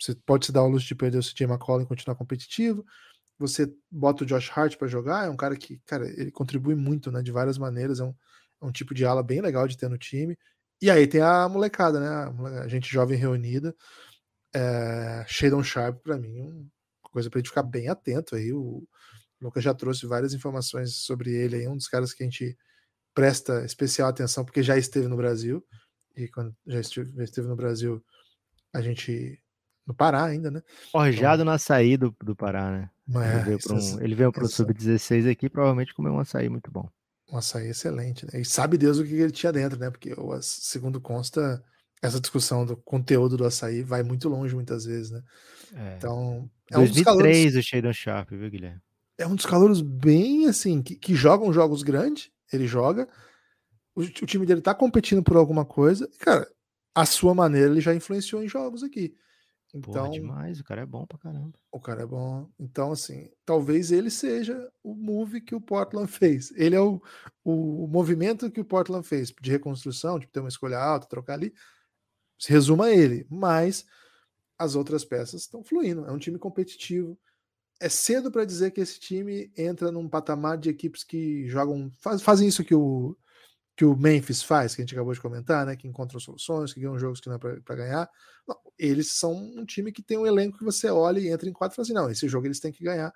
[0.00, 2.84] você pode se dar o luxo de perder o CJ McCollum e continuar competitivo,
[3.38, 7.10] você bota o Josh Hart para jogar, é um cara que, cara, ele contribui muito,
[7.10, 8.14] né, de várias maneiras, é um,
[8.62, 10.36] é um tipo de ala bem legal de ter no time,
[10.80, 13.74] e aí tem a molecada, né, a gente jovem reunida,
[14.54, 16.66] é, Shadon Sharp, para mim, uma
[17.16, 18.88] coisa para gente ficar bem atento aí, o, o
[19.40, 22.56] Lucas já trouxe várias informações sobre ele aí, um dos caras que a gente
[23.14, 25.64] presta especial atenção porque já esteve no Brasil.
[26.14, 28.04] E quando já esteve, já esteve no Brasil,
[28.74, 29.40] a gente.
[29.86, 30.62] No Pará ainda, né?
[30.90, 32.90] Forjado então, no açaí do, do Pará, né?
[33.14, 36.70] É, ele veio para um, ele veio pro Sub-16 aqui, provavelmente comeu um açaí muito
[36.70, 36.90] bom.
[37.30, 38.40] Um açaí excelente, né?
[38.40, 39.88] E sabe Deus o que ele tinha dentro, né?
[39.90, 41.62] Porque, segundo consta,
[42.02, 45.22] essa discussão do conteúdo do açaí vai muito longe muitas vezes, né?
[45.74, 45.96] É.
[45.96, 47.56] Então, é 2003 um dos calores...
[47.56, 48.80] o Shadon Sharp, viu, Guilherme?
[49.18, 53.08] é um dos calouros bem assim, que, que jogam jogos grandes, ele joga,
[53.94, 56.46] o, o, time dele tá competindo por alguma coisa, cara,
[56.94, 59.16] a sua maneira ele já influenciou em jogos aqui.
[59.74, 61.58] Então, Porra, demais, o cara é bom pra caramba.
[61.70, 62.48] O cara é bom.
[62.58, 66.50] Então, assim, talvez ele seja o move que o Portland fez.
[66.52, 67.02] Ele é o,
[67.44, 71.52] o movimento que o Portland fez de reconstrução, de ter uma escolha alta, trocar ali.
[72.38, 73.84] Se resuma a ele, mas
[74.58, 76.06] as outras peças estão fluindo.
[76.06, 77.18] É um time competitivo
[77.80, 82.22] é cedo para dizer que esse time entra num patamar de equipes que jogam, faz,
[82.22, 83.16] fazem isso que o,
[83.76, 85.76] que o Memphis faz, que a gente acabou de comentar, né?
[85.76, 88.08] Que encontram soluções, que ganham jogos que não é para ganhar.
[88.48, 91.52] Não, eles são um time que tem um elenco que você olha e entra em
[91.52, 93.12] quatro e fala assim: não, esse jogo eles têm que ganhar.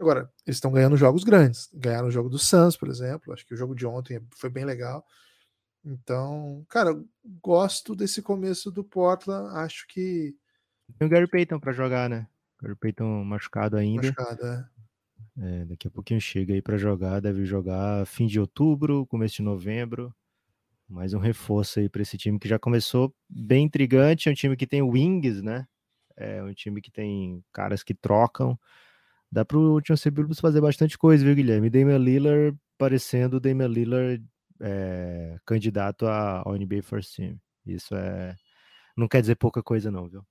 [0.00, 1.68] Agora, eles estão ganhando jogos grandes.
[1.72, 3.32] Ganharam o jogo do Suns, por exemplo.
[3.32, 5.04] Acho que o jogo de ontem foi bem legal.
[5.84, 6.98] Então, cara,
[7.42, 9.56] gosto desse começo do Portland.
[9.56, 10.36] Acho que.
[10.98, 12.26] Tem o Gary Payton para jogar, né?
[12.60, 14.02] Gary Payton machucado ainda.
[14.02, 14.68] Machucado, é.
[15.38, 19.42] é daqui a pouquinho chega aí para jogar, deve jogar fim de outubro, começo de
[19.42, 20.14] novembro.
[20.88, 24.28] Mais um reforço aí para esse time que já começou bem intrigante.
[24.28, 25.66] É um time que tem wings, né?
[26.16, 28.58] É um time que tem caras que trocam.
[29.30, 31.70] Dá para o Chauncey Billups fazer bastante coisa, viu, Guilherme?
[31.70, 34.22] Damian Lillard parecendo o Damian Lillard
[34.60, 37.38] é, candidato ao NBA First Team.
[37.66, 38.36] Isso é
[38.96, 40.24] não quer dizer pouca coisa, não, viu?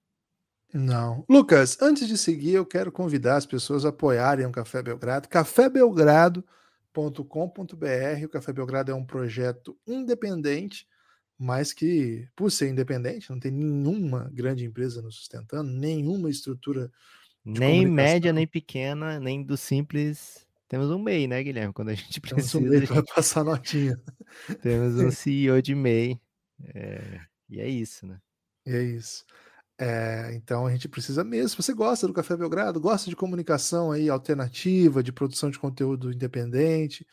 [0.73, 1.25] Não.
[1.27, 5.27] Lucas, antes de seguir, eu quero convidar as pessoas a apoiarem o Café Belgrado.
[5.27, 8.25] cafébelgrado.com.br.
[8.25, 10.87] O Café Belgrado é um projeto independente,
[11.37, 16.89] mas que, por ser independente, não tem nenhuma grande empresa nos sustentando, nenhuma estrutura.
[17.43, 20.47] Nem média, nem pequena, nem do simples.
[20.71, 21.73] Temos um MEI, né, Guilherme?
[21.73, 22.47] Quando a gente precisa.
[22.47, 24.01] Temos um MEI para passar notinha.
[24.63, 26.17] Temos um CEO de MEI.
[26.63, 27.19] É...
[27.49, 28.17] E é isso, né?
[28.65, 29.25] E é isso.
[29.77, 31.49] É, então a gente precisa mesmo.
[31.49, 36.09] Se você gosta do Café Belgrado, gosta de comunicação aí alternativa, de produção de conteúdo
[36.09, 37.05] independente,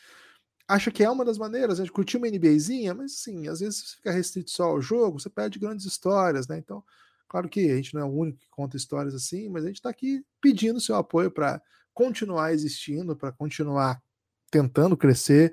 [0.68, 3.94] acha que é uma das maneiras, a gente curtir uma NBAzinha, mas sim, às vezes
[3.94, 6.59] fica restrito só ao jogo, você perde grandes histórias, né?
[6.59, 6.85] Então,
[7.27, 9.79] claro que a gente não é o único que conta histórias assim, mas a gente
[9.79, 11.61] está aqui pedindo seu apoio para
[11.99, 14.01] continuar existindo, para continuar
[14.53, 15.53] tentando crescer.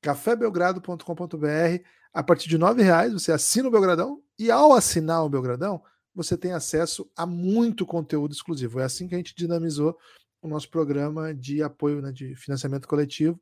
[0.00, 5.82] cafébelgrado.com.br a partir de R$ reais você assina o Belgradão e ao assinar o Belgradão
[6.14, 8.78] você tem acesso a muito conteúdo exclusivo.
[8.78, 9.98] É assim que a gente dinamizou
[10.40, 13.40] o nosso programa de apoio né, de financiamento coletivo.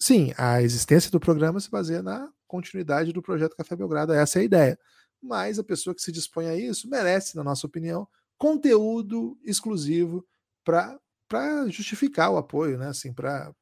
[0.00, 4.42] Sim, a existência do programa se baseia na continuidade do projeto Café Belgrado, essa é
[4.42, 4.78] a ideia.
[5.22, 8.08] mas a pessoa que se dispõe a isso merece, na nossa opinião,
[8.38, 10.26] conteúdo exclusivo
[10.64, 10.98] para
[11.68, 12.88] justificar o apoio, né?
[12.88, 13.52] Assim, para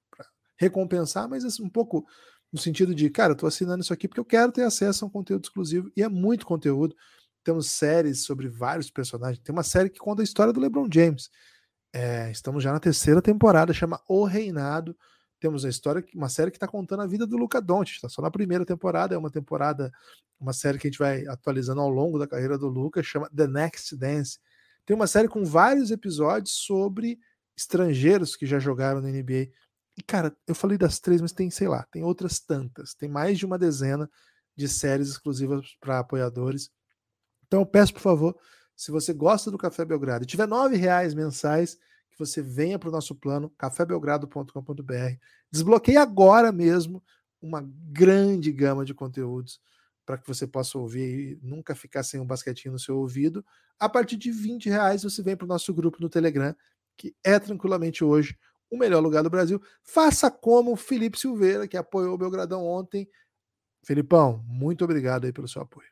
[0.57, 2.07] recompensar, mas assim, um pouco
[2.53, 5.09] no sentido de, cara, eu tô assinando isso aqui porque eu quero ter acesso a
[5.09, 6.95] um conteúdo exclusivo, e é muito conteúdo.
[7.43, 9.43] Temos séries sobre vários personagens.
[9.43, 11.31] Tem uma série que conta a história do LeBron James.
[11.93, 14.97] É, estamos já na terceira temporada, chama O Reinado.
[15.41, 17.97] Temos a história, uma série que está contando a vida do Luca Doncic.
[17.97, 19.93] Está só na primeira temporada, é uma temporada,
[20.41, 23.47] uma série que a gente vai atualizando ao longo da carreira do Luca, chama The
[23.47, 24.39] Next Dance.
[24.87, 27.19] Tem uma série com vários episódios sobre
[27.57, 29.51] estrangeiros que já jogaram na NBA.
[29.97, 32.95] E, cara, eu falei das três, mas tem, sei lá, tem outras tantas.
[32.95, 34.11] Tem mais de uma dezena
[34.57, 36.71] de séries exclusivas para apoiadores.
[37.47, 38.37] Então eu peço, por favor,
[38.77, 41.79] se você gosta do Café Belgrado e tiver nove reais mensais,
[42.11, 45.19] que você venha para o nosso plano, cafébelgrado.com.br.
[45.51, 47.03] Desbloqueie agora mesmo
[47.41, 49.61] uma grande gama de conteúdos
[50.07, 53.45] para que você possa ouvir e nunca ficar sem um basquetinho no seu ouvido.
[53.79, 56.55] A partir de 20 reais você vem para o nosso grupo no Telegram,
[56.97, 58.39] que é tranquilamente hoje
[58.71, 59.63] o melhor lugar do Brasil.
[59.83, 63.09] Faça como o Felipe Silveira, que apoiou o Belgradão ontem.
[63.85, 65.89] Felipão, muito obrigado aí pelo seu apoio.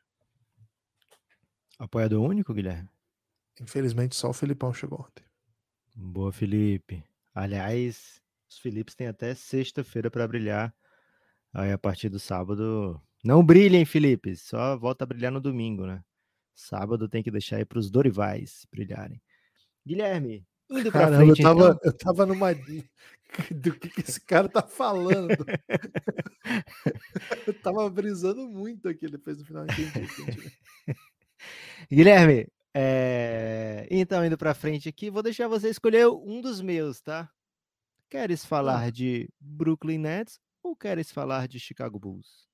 [1.78, 2.88] Apoiador único, Guilherme?
[3.60, 5.24] Infelizmente, só o Felipão chegou ontem.
[5.94, 7.04] Boa, Felipe.
[7.34, 10.74] Aliás, os Filipes têm até sexta-feira para brilhar.
[11.52, 13.00] Aí, a partir do sábado.
[13.22, 14.36] Não brilhem, Felipe.
[14.36, 16.02] Só volta a brilhar no domingo, né?
[16.54, 19.20] Sábado tem que deixar aí para os Dorivais brilharem.
[19.86, 21.80] Guilherme, Indo pra Caramba, frente, eu tava, então...
[21.84, 22.48] eu tava numa.
[23.50, 25.30] Do que, que esse cara tá falando?
[27.46, 29.64] eu tava brisando muito aqui depois do final.
[29.64, 30.52] Entendi,
[31.90, 33.86] Guilherme, é...
[33.90, 37.30] então indo pra frente aqui, vou deixar você escolher um dos meus, tá?
[38.10, 38.90] Queres falar ah.
[38.90, 42.46] de Brooklyn Nets ou queres falar de Chicago Bulls?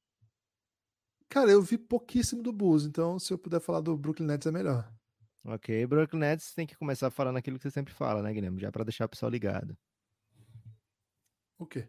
[1.28, 4.52] Cara, eu vi pouquíssimo do Bulls, então se eu puder falar do Brooklyn Nets é
[4.52, 4.88] melhor.
[5.50, 8.60] Ok, Brooklyn Nets tem que começar falando aquilo que você sempre fala, né, Guilherme?
[8.60, 9.74] Já para deixar o pessoal ligado.
[11.58, 11.88] O quê?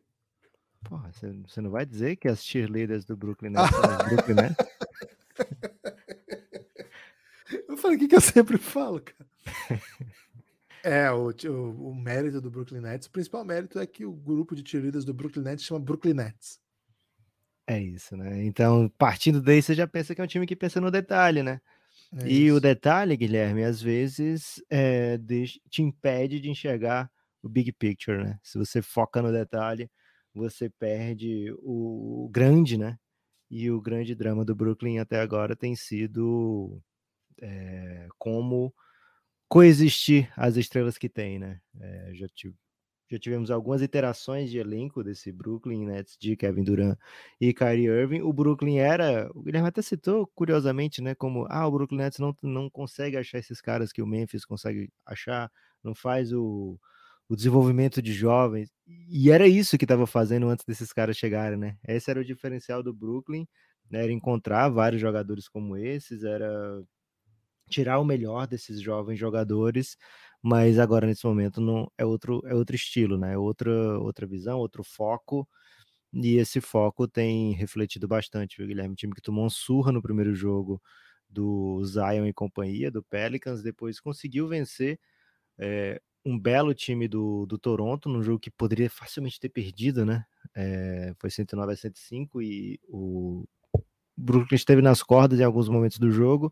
[0.81, 4.55] Porra, você, não vai dizer que as cheerleaders do Brooklyn Nets são as Brooklyn Nets?
[7.67, 9.27] Eu falei o que, que eu sempre falo, cara.
[10.83, 14.55] É, o, o, o, mérito do Brooklyn Nets, o principal mérito é que o grupo
[14.55, 16.59] de cheerleaders do Brooklyn Nets chama Brooklyn Nets.
[17.65, 18.45] É isso, né?
[18.45, 21.59] Então, partindo daí, você já pensa que é um time que pensa no detalhe, né?
[22.17, 22.57] É e isso.
[22.57, 25.17] o detalhe, Guilherme, às vezes é,
[25.69, 28.39] te impede de enxergar o big picture, né?
[28.43, 29.89] Se você foca no detalhe,
[30.33, 32.97] você perde o, o grande, né?
[33.49, 36.81] E o grande drama do Brooklyn até agora tem sido
[37.41, 38.73] é, como
[39.47, 41.61] coexistir as estrelas que tem, né?
[41.79, 42.55] É, já tive
[43.09, 46.97] já tivemos algumas iterações de elenco desse Brooklyn Nets de Kevin Durant
[47.41, 48.21] e Kyrie Irving.
[48.21, 52.35] O Brooklyn era, o Guilherme até citou curiosamente, né, como ah, o Brooklyn Nets não,
[52.43, 55.51] não consegue achar esses caras que o Memphis consegue achar,
[55.83, 56.79] não faz o,
[57.27, 58.71] o desenvolvimento de jovens.
[58.87, 61.77] E era isso que estava fazendo antes desses caras chegarem, né?
[61.87, 63.47] Esse era o diferencial do Brooklyn,
[63.89, 66.83] né, era encontrar vários jogadores como esses, era
[67.69, 69.95] tirar o melhor desses jovens jogadores
[70.41, 73.33] mas agora nesse momento não é outro é outro estilo, né?
[73.33, 75.47] É outra outra visão, outro foco.
[76.13, 78.93] E esse foco tem refletido bastante, viu, Guilherme?
[78.93, 80.81] O time que tomou um surra no primeiro jogo
[81.29, 84.99] do Zion e companhia, do Pelicans, depois conseguiu vencer
[85.59, 90.25] é, um belo time do, do Toronto, num jogo que poderia facilmente ter perdido, né?
[90.55, 93.45] É, foi 109 a 105 e o
[94.17, 96.51] Brooklyn esteve nas cordas em alguns momentos do jogo,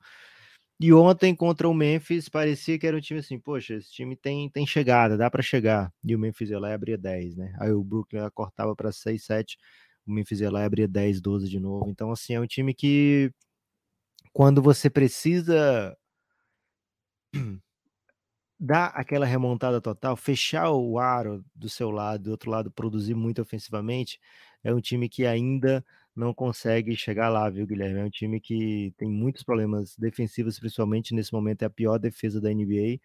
[0.79, 4.49] e ontem contra o Memphis parecia que era um time assim, poxa, esse time tem,
[4.49, 5.91] tem chegada, dá para chegar.
[6.03, 7.55] E o Memphis ia lá e abria 10, né?
[7.59, 9.57] Aí o Brooklyn cortava para 6, 7,
[10.05, 11.89] o Memphis ia lá e abria 10, 12 de novo.
[11.89, 13.31] Então assim, é um time que
[14.33, 15.97] quando você precisa
[18.59, 23.41] dar aquela remontada total, fechar o aro do seu lado, do outro lado produzir muito
[23.41, 24.19] ofensivamente,
[24.63, 25.83] é um time que ainda
[26.17, 27.99] não consegue chegar lá, viu, Guilherme?
[27.99, 32.41] É um time que tem muitos problemas defensivos, principalmente nesse momento, é a pior defesa
[32.41, 32.99] da NBA.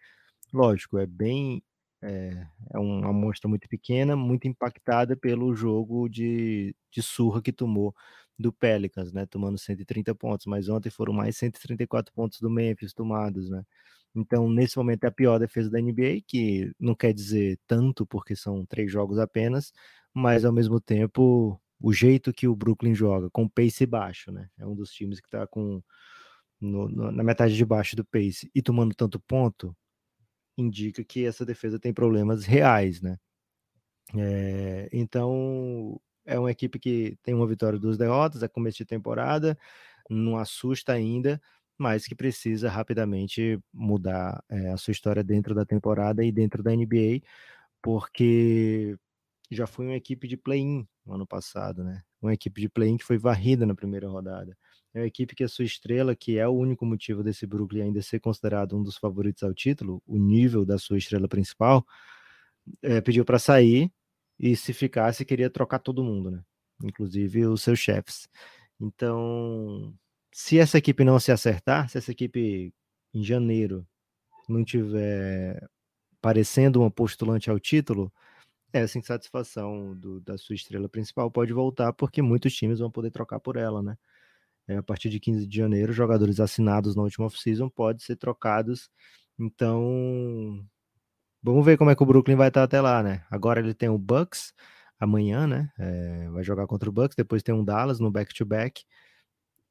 [0.53, 1.63] Lógico, é bem.
[2.01, 7.95] É, é uma amostra muito pequena, muito impactada pelo jogo de, de surra que tomou
[8.37, 9.25] do Pelicans, né?
[9.25, 13.63] Tomando 130 pontos, mas ontem foram mais 134 pontos do Memphis tomados, né?
[14.15, 18.35] Então, nesse momento, é a pior defesa da NBA, que não quer dizer tanto, porque
[18.35, 19.71] são três jogos apenas,
[20.13, 24.49] mas ao mesmo tempo o jeito que o Brooklyn joga, com pace baixo, né?
[24.57, 25.83] É um dos times que tá com
[26.59, 29.75] no, no, na metade de baixo do pace e tomando tanto ponto,
[30.57, 33.17] indica que essa defesa tem problemas reais, né?
[34.15, 39.57] É, então é uma equipe que tem uma vitória, duas derrotas, é começo de temporada,
[40.09, 41.41] não assusta ainda,
[41.77, 46.71] mas que precisa rapidamente mudar é, a sua história dentro da temporada e dentro da
[46.71, 47.21] NBA,
[47.81, 48.97] porque
[49.51, 52.01] já foi uma equipe de play-in no ano passado, né?
[52.21, 54.57] Uma equipe de play-in que foi varrida na primeira rodada.
[54.93, 58.01] É uma equipe que a sua estrela, que é o único motivo desse Brooklyn ainda
[58.01, 61.85] ser considerado um dos favoritos ao título, o nível da sua estrela principal,
[62.81, 63.91] é, pediu para sair
[64.39, 66.43] e se ficasse queria trocar todo mundo, né?
[66.83, 68.27] Inclusive os seus chefes.
[68.79, 69.93] Então,
[70.31, 72.73] se essa equipe não se acertar, se essa equipe
[73.13, 73.87] em janeiro
[74.49, 75.67] não tiver
[76.21, 78.11] parecendo uma postulante ao título,
[78.73, 83.39] essa insatisfação do, da sua estrela principal pode voltar, porque muitos times vão poder trocar
[83.39, 83.97] por ela, né?
[84.67, 88.89] É, a partir de 15 de janeiro, jogadores assinados na última off-season podem ser trocados.
[89.39, 90.65] Então,
[91.41, 93.25] vamos ver como é que o Brooklyn vai estar até lá, né?
[93.29, 94.53] Agora ele tem o Bucks
[94.99, 95.71] amanhã, né?
[95.77, 98.81] É, vai jogar contra o Bucks, depois tem um Dallas no back-to-back.
[98.81, 98.85] -back,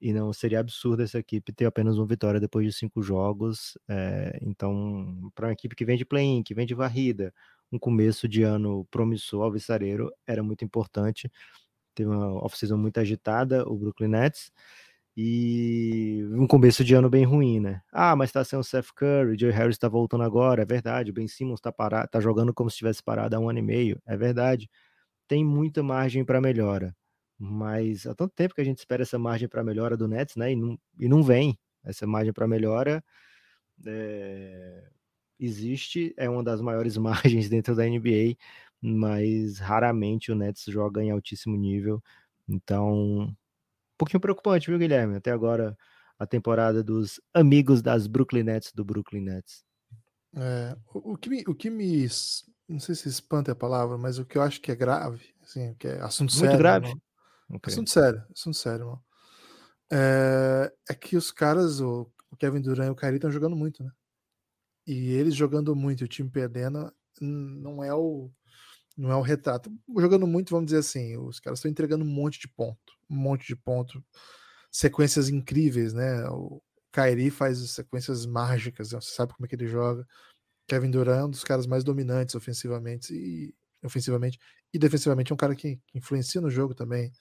[0.03, 3.79] e não seria absurdo essa equipe ter apenas uma vitória depois de cinco jogos.
[3.89, 7.33] É, então, para uma equipe que vem de play-in, que vem de varrida,
[7.73, 11.31] um começo de ano promissor, alvissareiro, era muito importante.
[11.95, 14.53] Teve uma off-season muito agitada, o Brooklyn Nets,
[15.17, 17.83] e um começo de ano bem ruim, né?
[17.93, 21.11] Ah, mas tá sem o Seth Curry, o Joe Harris tá voltando agora, é verdade.
[21.11, 23.63] O Ben Simmons tá, parado, tá jogando como se estivesse parado há um ano e
[23.63, 24.71] meio, é verdade.
[25.29, 26.97] Tem muita margem para melhora,
[27.39, 30.53] mas há tanto tempo que a gente espera essa margem para melhora do Nets, né?
[30.53, 33.05] E não, e não vem essa margem para melhora.
[33.87, 34.89] É,
[35.45, 38.37] existe, é uma das maiores margens dentro da NBA,
[38.81, 42.03] mas raramente o Nets joga em altíssimo nível.
[42.49, 43.37] Então, um
[43.97, 45.17] pouquinho preocupante, viu, Guilherme?
[45.17, 45.77] Até agora,
[46.19, 49.65] a temporada dos amigos das Brooklyn Nets do Brooklyn Nets.
[50.35, 52.07] É, o, o, que me, o que me.
[52.69, 55.35] Não sei se espanta é a palavra, mas o que eu acho que é grave,
[55.43, 56.59] assim, que é assunto Muito sério.
[56.59, 56.95] grave.
[57.51, 57.73] Okay.
[57.73, 59.05] Assunto sério, assunto sério, mano.
[59.93, 63.85] É, é que os caras, o, o Kevin Durant e o Kyrie estão jogando muito,
[63.85, 63.91] né?
[64.87, 68.31] E eles jogando muito, o time perdendo, não é o
[68.97, 69.73] não é o retrato.
[69.99, 73.47] Jogando muito, vamos dizer assim, os caras estão entregando um monte de ponto, um monte
[73.47, 74.05] de ponto,
[74.71, 76.29] sequências incríveis, né?
[76.29, 76.61] O
[76.93, 80.07] Kairi faz sequências mágicas, você sabe como é que ele joga.
[80.69, 83.55] Kevin Durant, um dos caras mais dominantes ofensivamente e
[83.85, 84.39] ofensivamente
[84.73, 87.13] e defensivamente é um cara que, que influencia no jogo também.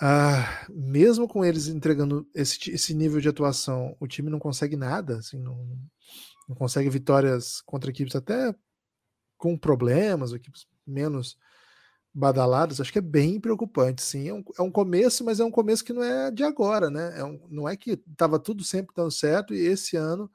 [0.00, 5.18] Ah, mesmo com eles entregando esse, esse nível de atuação, o time não consegue nada,
[5.18, 5.76] assim, não,
[6.48, 8.54] não consegue vitórias contra equipes até
[9.36, 11.38] com problemas, equipes menos
[12.12, 14.28] badaladas, acho que é bem preocupante, sim.
[14.28, 17.18] É um, é um começo, mas é um começo que não é de agora, né?
[17.18, 20.30] É um, não é que estava tudo sempre dando certo e esse ano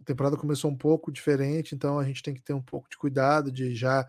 [0.00, 2.96] a temporada começou um pouco diferente, então a gente tem que ter um pouco de
[2.96, 4.06] cuidado de já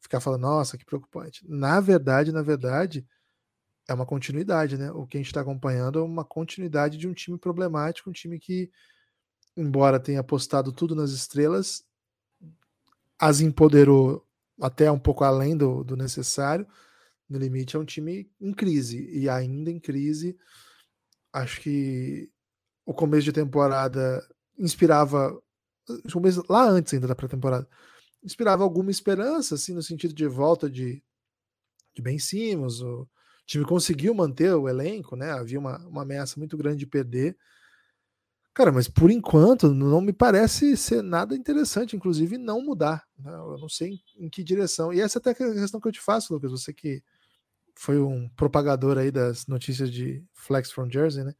[0.00, 1.44] ficar falando, nossa, que preocupante.
[1.48, 3.06] Na verdade, na verdade,
[3.88, 4.90] é uma continuidade, né?
[4.92, 8.38] O que a gente está acompanhando é uma continuidade de um time problemático, um time
[8.38, 8.70] que
[9.60, 11.84] embora tenha apostado tudo nas estrelas,
[13.18, 14.26] as empoderou
[14.60, 16.66] até um pouco além do, do necessário.
[17.28, 19.08] No limite, é um time em crise.
[19.10, 20.36] E ainda em crise,
[21.32, 22.30] acho que
[22.84, 24.26] o começo de temporada
[24.58, 25.40] inspirava.
[26.48, 27.68] Lá antes ainda da pré-temporada,
[28.22, 31.02] inspirava alguma esperança, assim, no sentido de volta de,
[31.94, 32.80] de Ben Simmons.
[32.80, 33.08] O
[33.46, 35.30] time conseguiu manter o elenco, né?
[35.30, 37.36] Havia uma, uma ameaça muito grande de perder.
[38.52, 43.06] Cara, mas por enquanto não me parece ser nada interessante, inclusive não mudar.
[43.18, 43.32] Né?
[43.32, 44.92] Eu não sei em, que direção.
[44.92, 46.50] E essa é até a questão que eu te faço, Lucas.
[46.50, 47.02] Você que
[47.76, 51.34] foi um propagador aí das notícias de Flex from Jersey, né?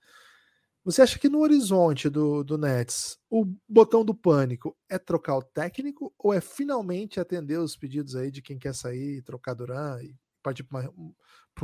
[0.83, 5.43] Você acha que no horizonte do, do Nets o botão do pânico é trocar o
[5.43, 10.17] técnico ou é finalmente atender os pedidos aí de quem quer sair, trocar Duran e
[10.43, 11.15] partir para um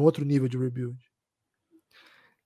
[0.02, 0.98] outro nível de rebuild?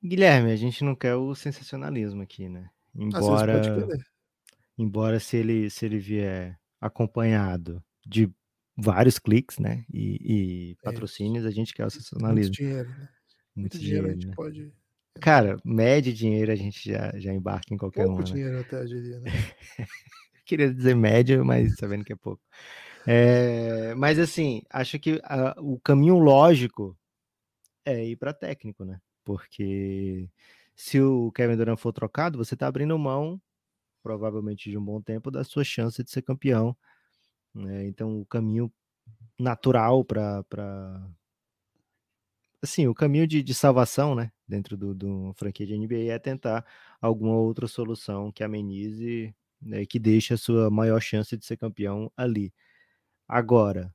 [0.03, 2.70] Guilherme, a gente não quer o sensacionalismo aqui, né?
[2.95, 3.86] Embora,
[4.76, 8.30] embora se ele se ele vier acompanhado de
[8.76, 12.55] vários cliques, né, e, e patrocínios, a gente quer o sensacionalismo.
[12.55, 13.09] Muito dinheiro, né?
[13.55, 14.34] Muito, Muito dinheiro, dinheiro, a gente né?
[14.34, 14.72] pode.
[15.20, 18.24] Cara, médio dinheiro a gente já, já embarca em qualquer pouco um.
[18.24, 18.36] Pouco né?
[18.36, 19.30] dinheiro até, eu diria, né?
[20.47, 22.43] Queria dizer médio, mas sabendo que é pouco.
[23.07, 26.97] É, mas assim, acho que a, o caminho lógico
[27.84, 29.01] é ir para técnico, né?
[29.24, 30.28] Porque
[30.80, 33.38] se o Kevin Durant for trocado, você está abrindo mão,
[34.02, 36.74] provavelmente de um bom tempo, da sua chance de ser campeão.
[37.54, 37.86] Né?
[37.86, 38.72] Então, o caminho
[39.38, 40.42] natural para.
[40.44, 41.06] Pra...
[42.62, 44.32] Assim, o caminho de, de salvação, né?
[44.48, 46.64] Dentro do, do franquia de NBA é tentar
[46.98, 52.10] alguma outra solução que amenize, né, que deixe a sua maior chance de ser campeão
[52.16, 52.54] ali.
[53.28, 53.94] Agora,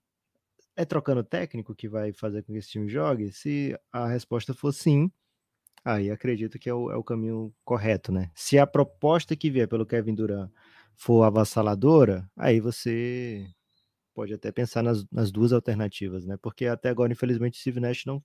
[0.75, 3.31] é trocando técnico que vai fazer com que esse time jogue?
[3.31, 5.11] Se a resposta for sim,
[5.83, 8.31] Aí acredito que é o, é o caminho correto, né?
[8.33, 10.51] Se a proposta que vier pelo Kevin Durant
[10.95, 13.47] for avassaladora, aí você
[14.15, 16.37] pode até pensar nas, nas duas alternativas, né?
[16.41, 18.23] Porque até agora, infelizmente, o Steve Nash não,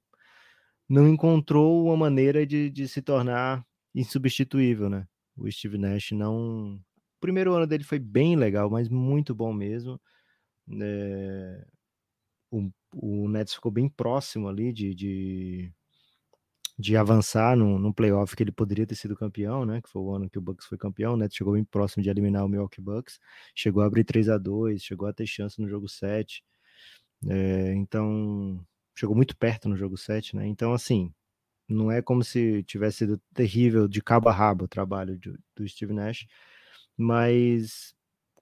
[0.88, 5.07] não encontrou uma maneira de, de se tornar insubstituível, né?
[5.36, 6.74] O Steve Nash não.
[6.76, 10.01] O primeiro ano dele foi bem legal, mas muito bom mesmo.
[10.80, 11.66] É...
[12.51, 15.72] O, o Nets ficou bem próximo ali de, de,
[16.81, 19.83] de avançar no, no playoff que ele poderia ter sido campeão, né?
[19.83, 21.16] Que foi o ano que o Bucks foi campeão.
[21.16, 23.18] Nets chegou bem próximo de eliminar o Milwaukee Bucks,
[23.55, 26.43] chegou a abrir 3 a 2 chegou a ter chance no jogo 7.
[27.28, 28.64] É, então,
[28.97, 30.47] chegou muito perto no jogo 7, né?
[30.47, 31.12] Então, assim,
[31.68, 35.68] não é como se tivesse sido terrível de cabo a rabo o trabalho de, do
[35.68, 36.26] Steve Nash,
[36.97, 37.95] mas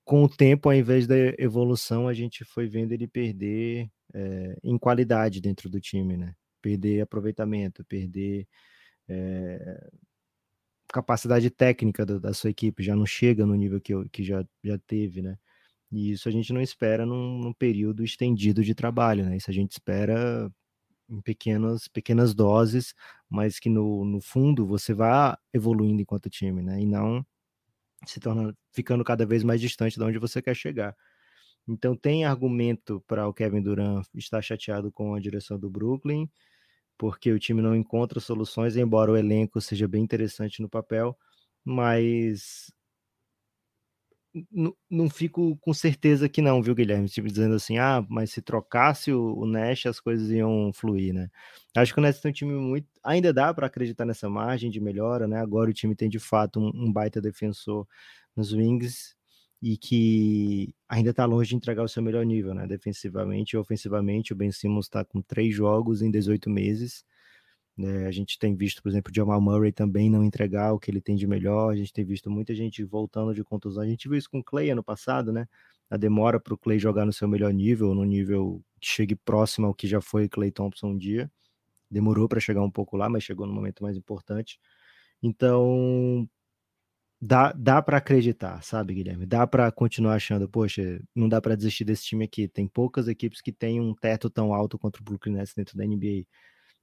[0.05, 4.79] com o tempo, ao invés da evolução, a gente foi vendo ele perder é, em
[4.79, 6.35] qualidade dentro do time, né?
[6.61, 8.47] Perder aproveitamento, perder
[9.09, 9.91] é,
[10.89, 15.23] capacidade técnica da sua equipe, já não chega no nível que, que já, já teve,
[15.23, 15.39] né?
[15.91, 19.37] E isso a gente não espera num, num período estendido de trabalho, né?
[19.37, 20.51] Isso a gente espera
[21.09, 22.95] em pequenas, pequenas doses,
[23.29, 26.81] mas que no, no fundo você vá evoluindo enquanto time, né?
[26.81, 27.25] E não
[28.07, 30.95] se torna ficando cada vez mais distante de onde você quer chegar.
[31.67, 36.29] Então tem argumento para o Kevin Durant estar chateado com a direção do Brooklyn,
[36.99, 41.17] porque o time não encontra soluções, embora o elenco seja bem interessante no papel,
[41.65, 42.73] mas
[44.91, 47.09] não fico com certeza que não, viu, Guilherme?
[47.09, 51.31] Tipo, dizendo assim, ah, mas se trocasse o, o Nash, as coisas iam fluir, né?
[51.77, 52.87] Acho que o Nets tem um time muito.
[53.03, 55.41] Ainda dá para acreditar nessa margem de melhora, né?
[55.41, 57.87] Agora o time tem de fato um, um baita defensor
[58.37, 59.18] nos wings
[59.63, 62.67] e que ainda está longe de entregar o seu melhor nível, né?
[62.67, 67.05] Defensivamente e ofensivamente, o Ben Simmons está com três jogos em 18 meses
[67.79, 68.07] né?
[68.07, 71.01] A gente tem visto, por exemplo, o Jamal Murray também não entregar o que ele
[71.01, 71.73] tem de melhor.
[71.73, 73.85] A gente tem visto muita gente voltando de contusão.
[73.85, 75.47] A gente viu isso com o Clay ano passado, né?
[75.89, 79.69] A demora para o Clay jogar no seu melhor nível, no nível que chegue próximo
[79.69, 81.31] ao que já foi Clay Thompson um dia.
[81.91, 84.59] Demorou para chegar um pouco lá, mas chegou no momento mais importante.
[85.23, 86.29] Então,
[87.21, 89.27] dá, dá para acreditar, sabe, Guilherme?
[89.27, 92.49] Dá para continuar achando, poxa, não dá para desistir desse time aqui.
[92.49, 95.85] Tem poucas equipes que têm um teto tão alto quanto o Brooklyn Nets dentro da
[95.85, 96.25] NBA.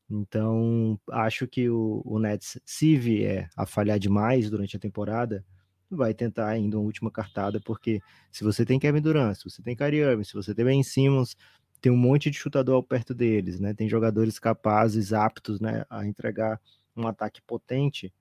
[0.10, 5.44] Então, acho que o, o Nets, se vier a falhar demais durante a temporada,
[5.90, 9.76] vai tentar ainda uma última cartada, porque se você tem Kevin Durant, se você tem
[9.76, 11.36] Kyrie Irving, se você tem Ben Simmons,
[11.82, 13.74] tem um monte de chutador perto deles, né?
[13.74, 16.60] Tem jogadores capazes, aptos, né, a entregar
[16.96, 18.14] um ataque potente.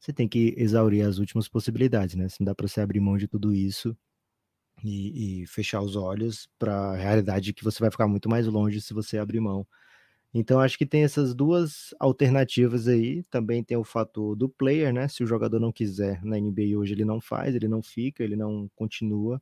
[0.00, 2.26] Você tem que exaurir as últimas possibilidades, né?
[2.40, 3.96] Não dá para você abrir mão de tudo isso
[4.84, 8.80] e, e fechar os olhos para a realidade que você vai ficar muito mais longe
[8.80, 9.66] se você abrir mão
[10.34, 13.22] então acho que tem essas duas alternativas aí.
[13.30, 15.08] Também tem o fator do player, né?
[15.08, 18.36] Se o jogador não quiser na NBA hoje, ele não faz, ele não fica, ele
[18.36, 19.40] não continua.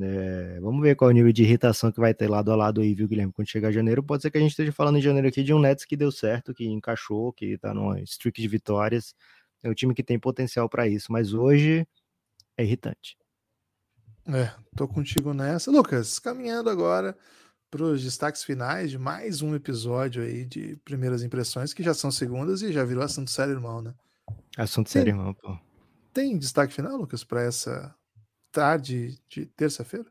[0.00, 2.80] É, vamos ver qual é o nível de irritação que vai ter lado a lado
[2.80, 3.32] aí, viu, Guilherme?
[3.32, 5.60] Quando chegar janeiro, pode ser que a gente esteja falando em janeiro aqui de um
[5.60, 9.14] Nets que deu certo, que encaixou, que tá numa streak de vitórias.
[9.62, 11.86] É um time que tem potencial para isso, mas hoje
[12.56, 13.16] é irritante.
[14.26, 15.70] É, tô contigo nessa.
[15.70, 17.16] Lucas, caminhando agora
[17.70, 22.10] para os destaques finais de mais um episódio aí de primeiras impressões, que já são
[22.10, 23.94] segundas e já virou assunto sério, irmão, né?
[24.56, 25.58] Assunto tem, sério, irmão, pô.
[26.12, 27.94] Tem destaque final, Lucas, para essa
[28.52, 30.06] tarde de terça-feira?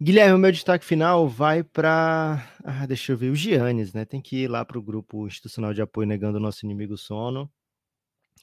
[0.00, 2.46] Guilherme, o meu destaque final vai para.
[2.64, 4.04] Ah, deixa eu ver, o Giannis, né?
[4.04, 7.50] Tem que ir lá para o grupo institucional de apoio negando o nosso inimigo sono.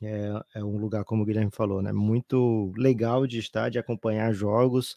[0.06, 1.92] É, é um lugar, como o Guilherme falou, né?
[1.92, 4.96] Muito legal de estar, de acompanhar jogos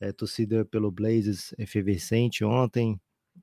[0.00, 3.00] é, torcida pelo Blazers efervescente ontem.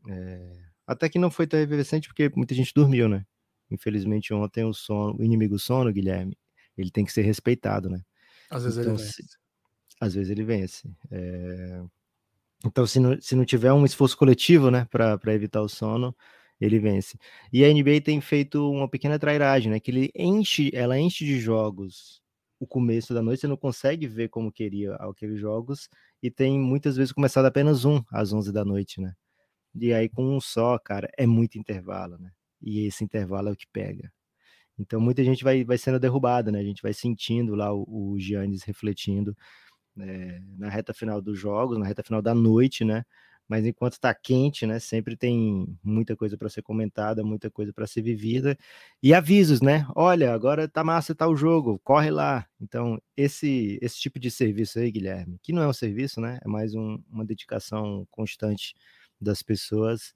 [0.08, 3.26] É, até que não foi tão efervescente porque muita gente dormiu, né?
[3.70, 6.38] Infelizmente ontem o sono, o inimigo sono, Guilherme,
[6.78, 8.02] ele tem que ser respeitado, né?
[8.50, 9.24] Às vezes então, ele vence.
[9.24, 9.38] Se,
[10.00, 10.90] às vezes ele vence.
[11.10, 11.84] É...
[12.66, 16.16] Então, se não, se não tiver um esforço coletivo, né, para evitar o sono,
[16.62, 17.18] ele vence.
[17.52, 19.80] E a NBA tem feito uma pequena trairagem, né?
[19.80, 22.22] Que ele enche, ela enche de jogos
[22.62, 25.90] o começo da noite, você não consegue ver como queria aqueles jogos,
[26.22, 29.16] e tem muitas vezes começado apenas um às 11 da noite, né?
[29.74, 32.32] E aí com um só, cara, é muito intervalo, né?
[32.62, 34.12] E esse intervalo é o que pega.
[34.78, 36.60] Então muita gente vai, vai sendo derrubada, né?
[36.60, 39.36] A gente vai sentindo lá o, o Giannis refletindo
[39.96, 40.40] né?
[40.58, 43.04] na reta final dos jogos, na reta final da noite, né?
[43.52, 47.86] Mas enquanto está quente, né, sempre tem muita coisa para ser comentada, muita coisa para
[47.86, 48.58] ser vivida
[49.04, 49.86] e avisos, né?
[49.94, 52.48] Olha, agora tá massa tá o jogo, corre lá.
[52.62, 56.40] Então, esse esse tipo de serviço aí, Guilherme, que não é um serviço, né?
[56.46, 58.74] É mais um, uma dedicação constante
[59.20, 60.14] das pessoas.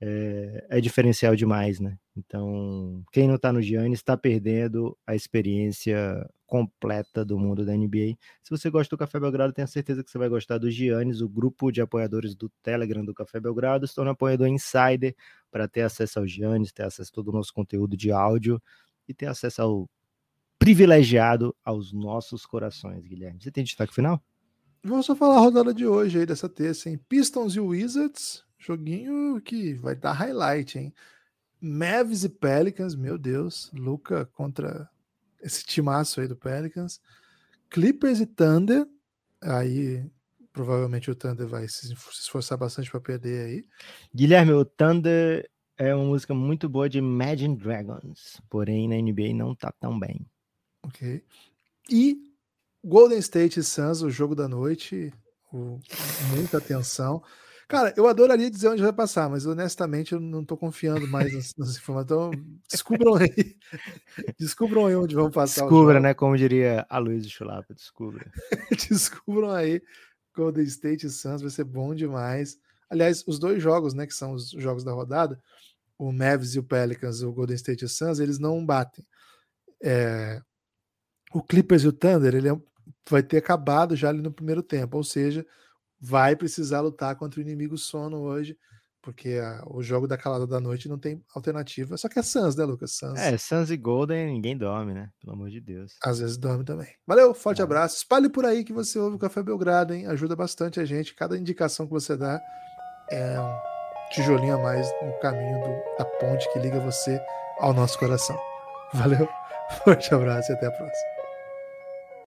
[0.00, 1.96] é, é diferencial demais, né?
[2.16, 8.18] Então, quem não está no Giannis está perdendo a experiência completa do mundo da NBA.
[8.42, 11.28] Se você gosta do Café Belgrado, tenho certeza que você vai gostar do Giannis, o
[11.28, 13.86] grupo de apoiadores do Telegram do Café Belgrado.
[13.86, 15.16] Estou no apoiador Insider
[15.50, 18.62] para ter acesso ao Giannis, ter acesso a todo o nosso conteúdo de áudio
[19.08, 19.90] e ter acesso ao
[20.58, 23.40] privilegiado aos nossos corações, Guilherme.
[23.40, 24.22] Você tem destaque final?
[24.84, 27.00] Vamos só falar a rodada de hoje aí dessa terça, hein?
[27.08, 30.92] Pistons e Wizards, joguinho que vai dar highlight, hein?
[31.58, 34.90] Mavs e Pelicans, meu Deus, Luca contra
[35.42, 37.00] esse timaço aí do Pelicans.
[37.68, 38.86] Clippers e Thunder,
[39.42, 40.04] aí
[40.52, 43.66] provavelmente o Thunder vai se esforçar bastante para perder aí.
[44.14, 49.54] Guilherme, o Thunder é uma música muito boa de Imagine Dragons, porém na NBA não
[49.54, 50.26] tá tão bem.
[50.84, 51.24] Ok.
[51.90, 52.32] E
[52.84, 55.12] Golden State e Suns, o jogo da noite,
[55.52, 55.78] o,
[56.34, 57.22] muita atenção.
[57.72, 61.54] Cara, eu adoraria dizer onde vai passar, mas honestamente eu não tô confiando mais nas,
[61.56, 62.04] nas informações.
[62.04, 62.30] Então,
[62.70, 63.56] descubram aí.
[64.38, 65.62] descubram aí onde vão passar.
[65.62, 66.12] Descubra, né?
[66.12, 68.30] Como diria a Luiz Chulapa, descubra.
[68.90, 69.80] descubram aí.
[70.36, 72.58] Golden State e Suns vai ser bom demais.
[72.90, 75.40] Aliás, os dois jogos, né, que são os jogos da rodada,
[75.98, 79.02] o Mavs e o Pelicans, o Golden State e o Suns, eles não batem.
[79.82, 80.42] É,
[81.32, 82.60] o Clippers e o Thunder, ele é,
[83.08, 85.46] vai ter acabado já ali no primeiro tempo, ou seja,
[86.02, 88.58] vai precisar lutar contra o inimigo sono hoje,
[89.00, 91.96] porque a, o jogo da calada da noite não tem alternativa.
[91.96, 92.96] Só que é Suns, né, Lucas?
[92.96, 93.18] Suns.
[93.20, 95.08] É, Suns e Golden ninguém dorme, né?
[95.20, 95.92] Pelo amor de Deus.
[96.02, 96.88] Às vezes dorme também.
[97.06, 97.64] Valeu, forte é.
[97.64, 97.96] abraço.
[97.96, 100.06] Espalhe por aí que você ouve o Café Belgrado, hein?
[100.06, 101.14] Ajuda bastante a gente.
[101.14, 102.40] Cada indicação que você dá
[103.10, 103.58] é um
[104.10, 107.20] tijolinho a mais no caminho do, da ponte que liga você
[107.60, 108.36] ao nosso coração.
[108.92, 109.28] Valeu,
[109.84, 111.21] forte abraço e até a próxima.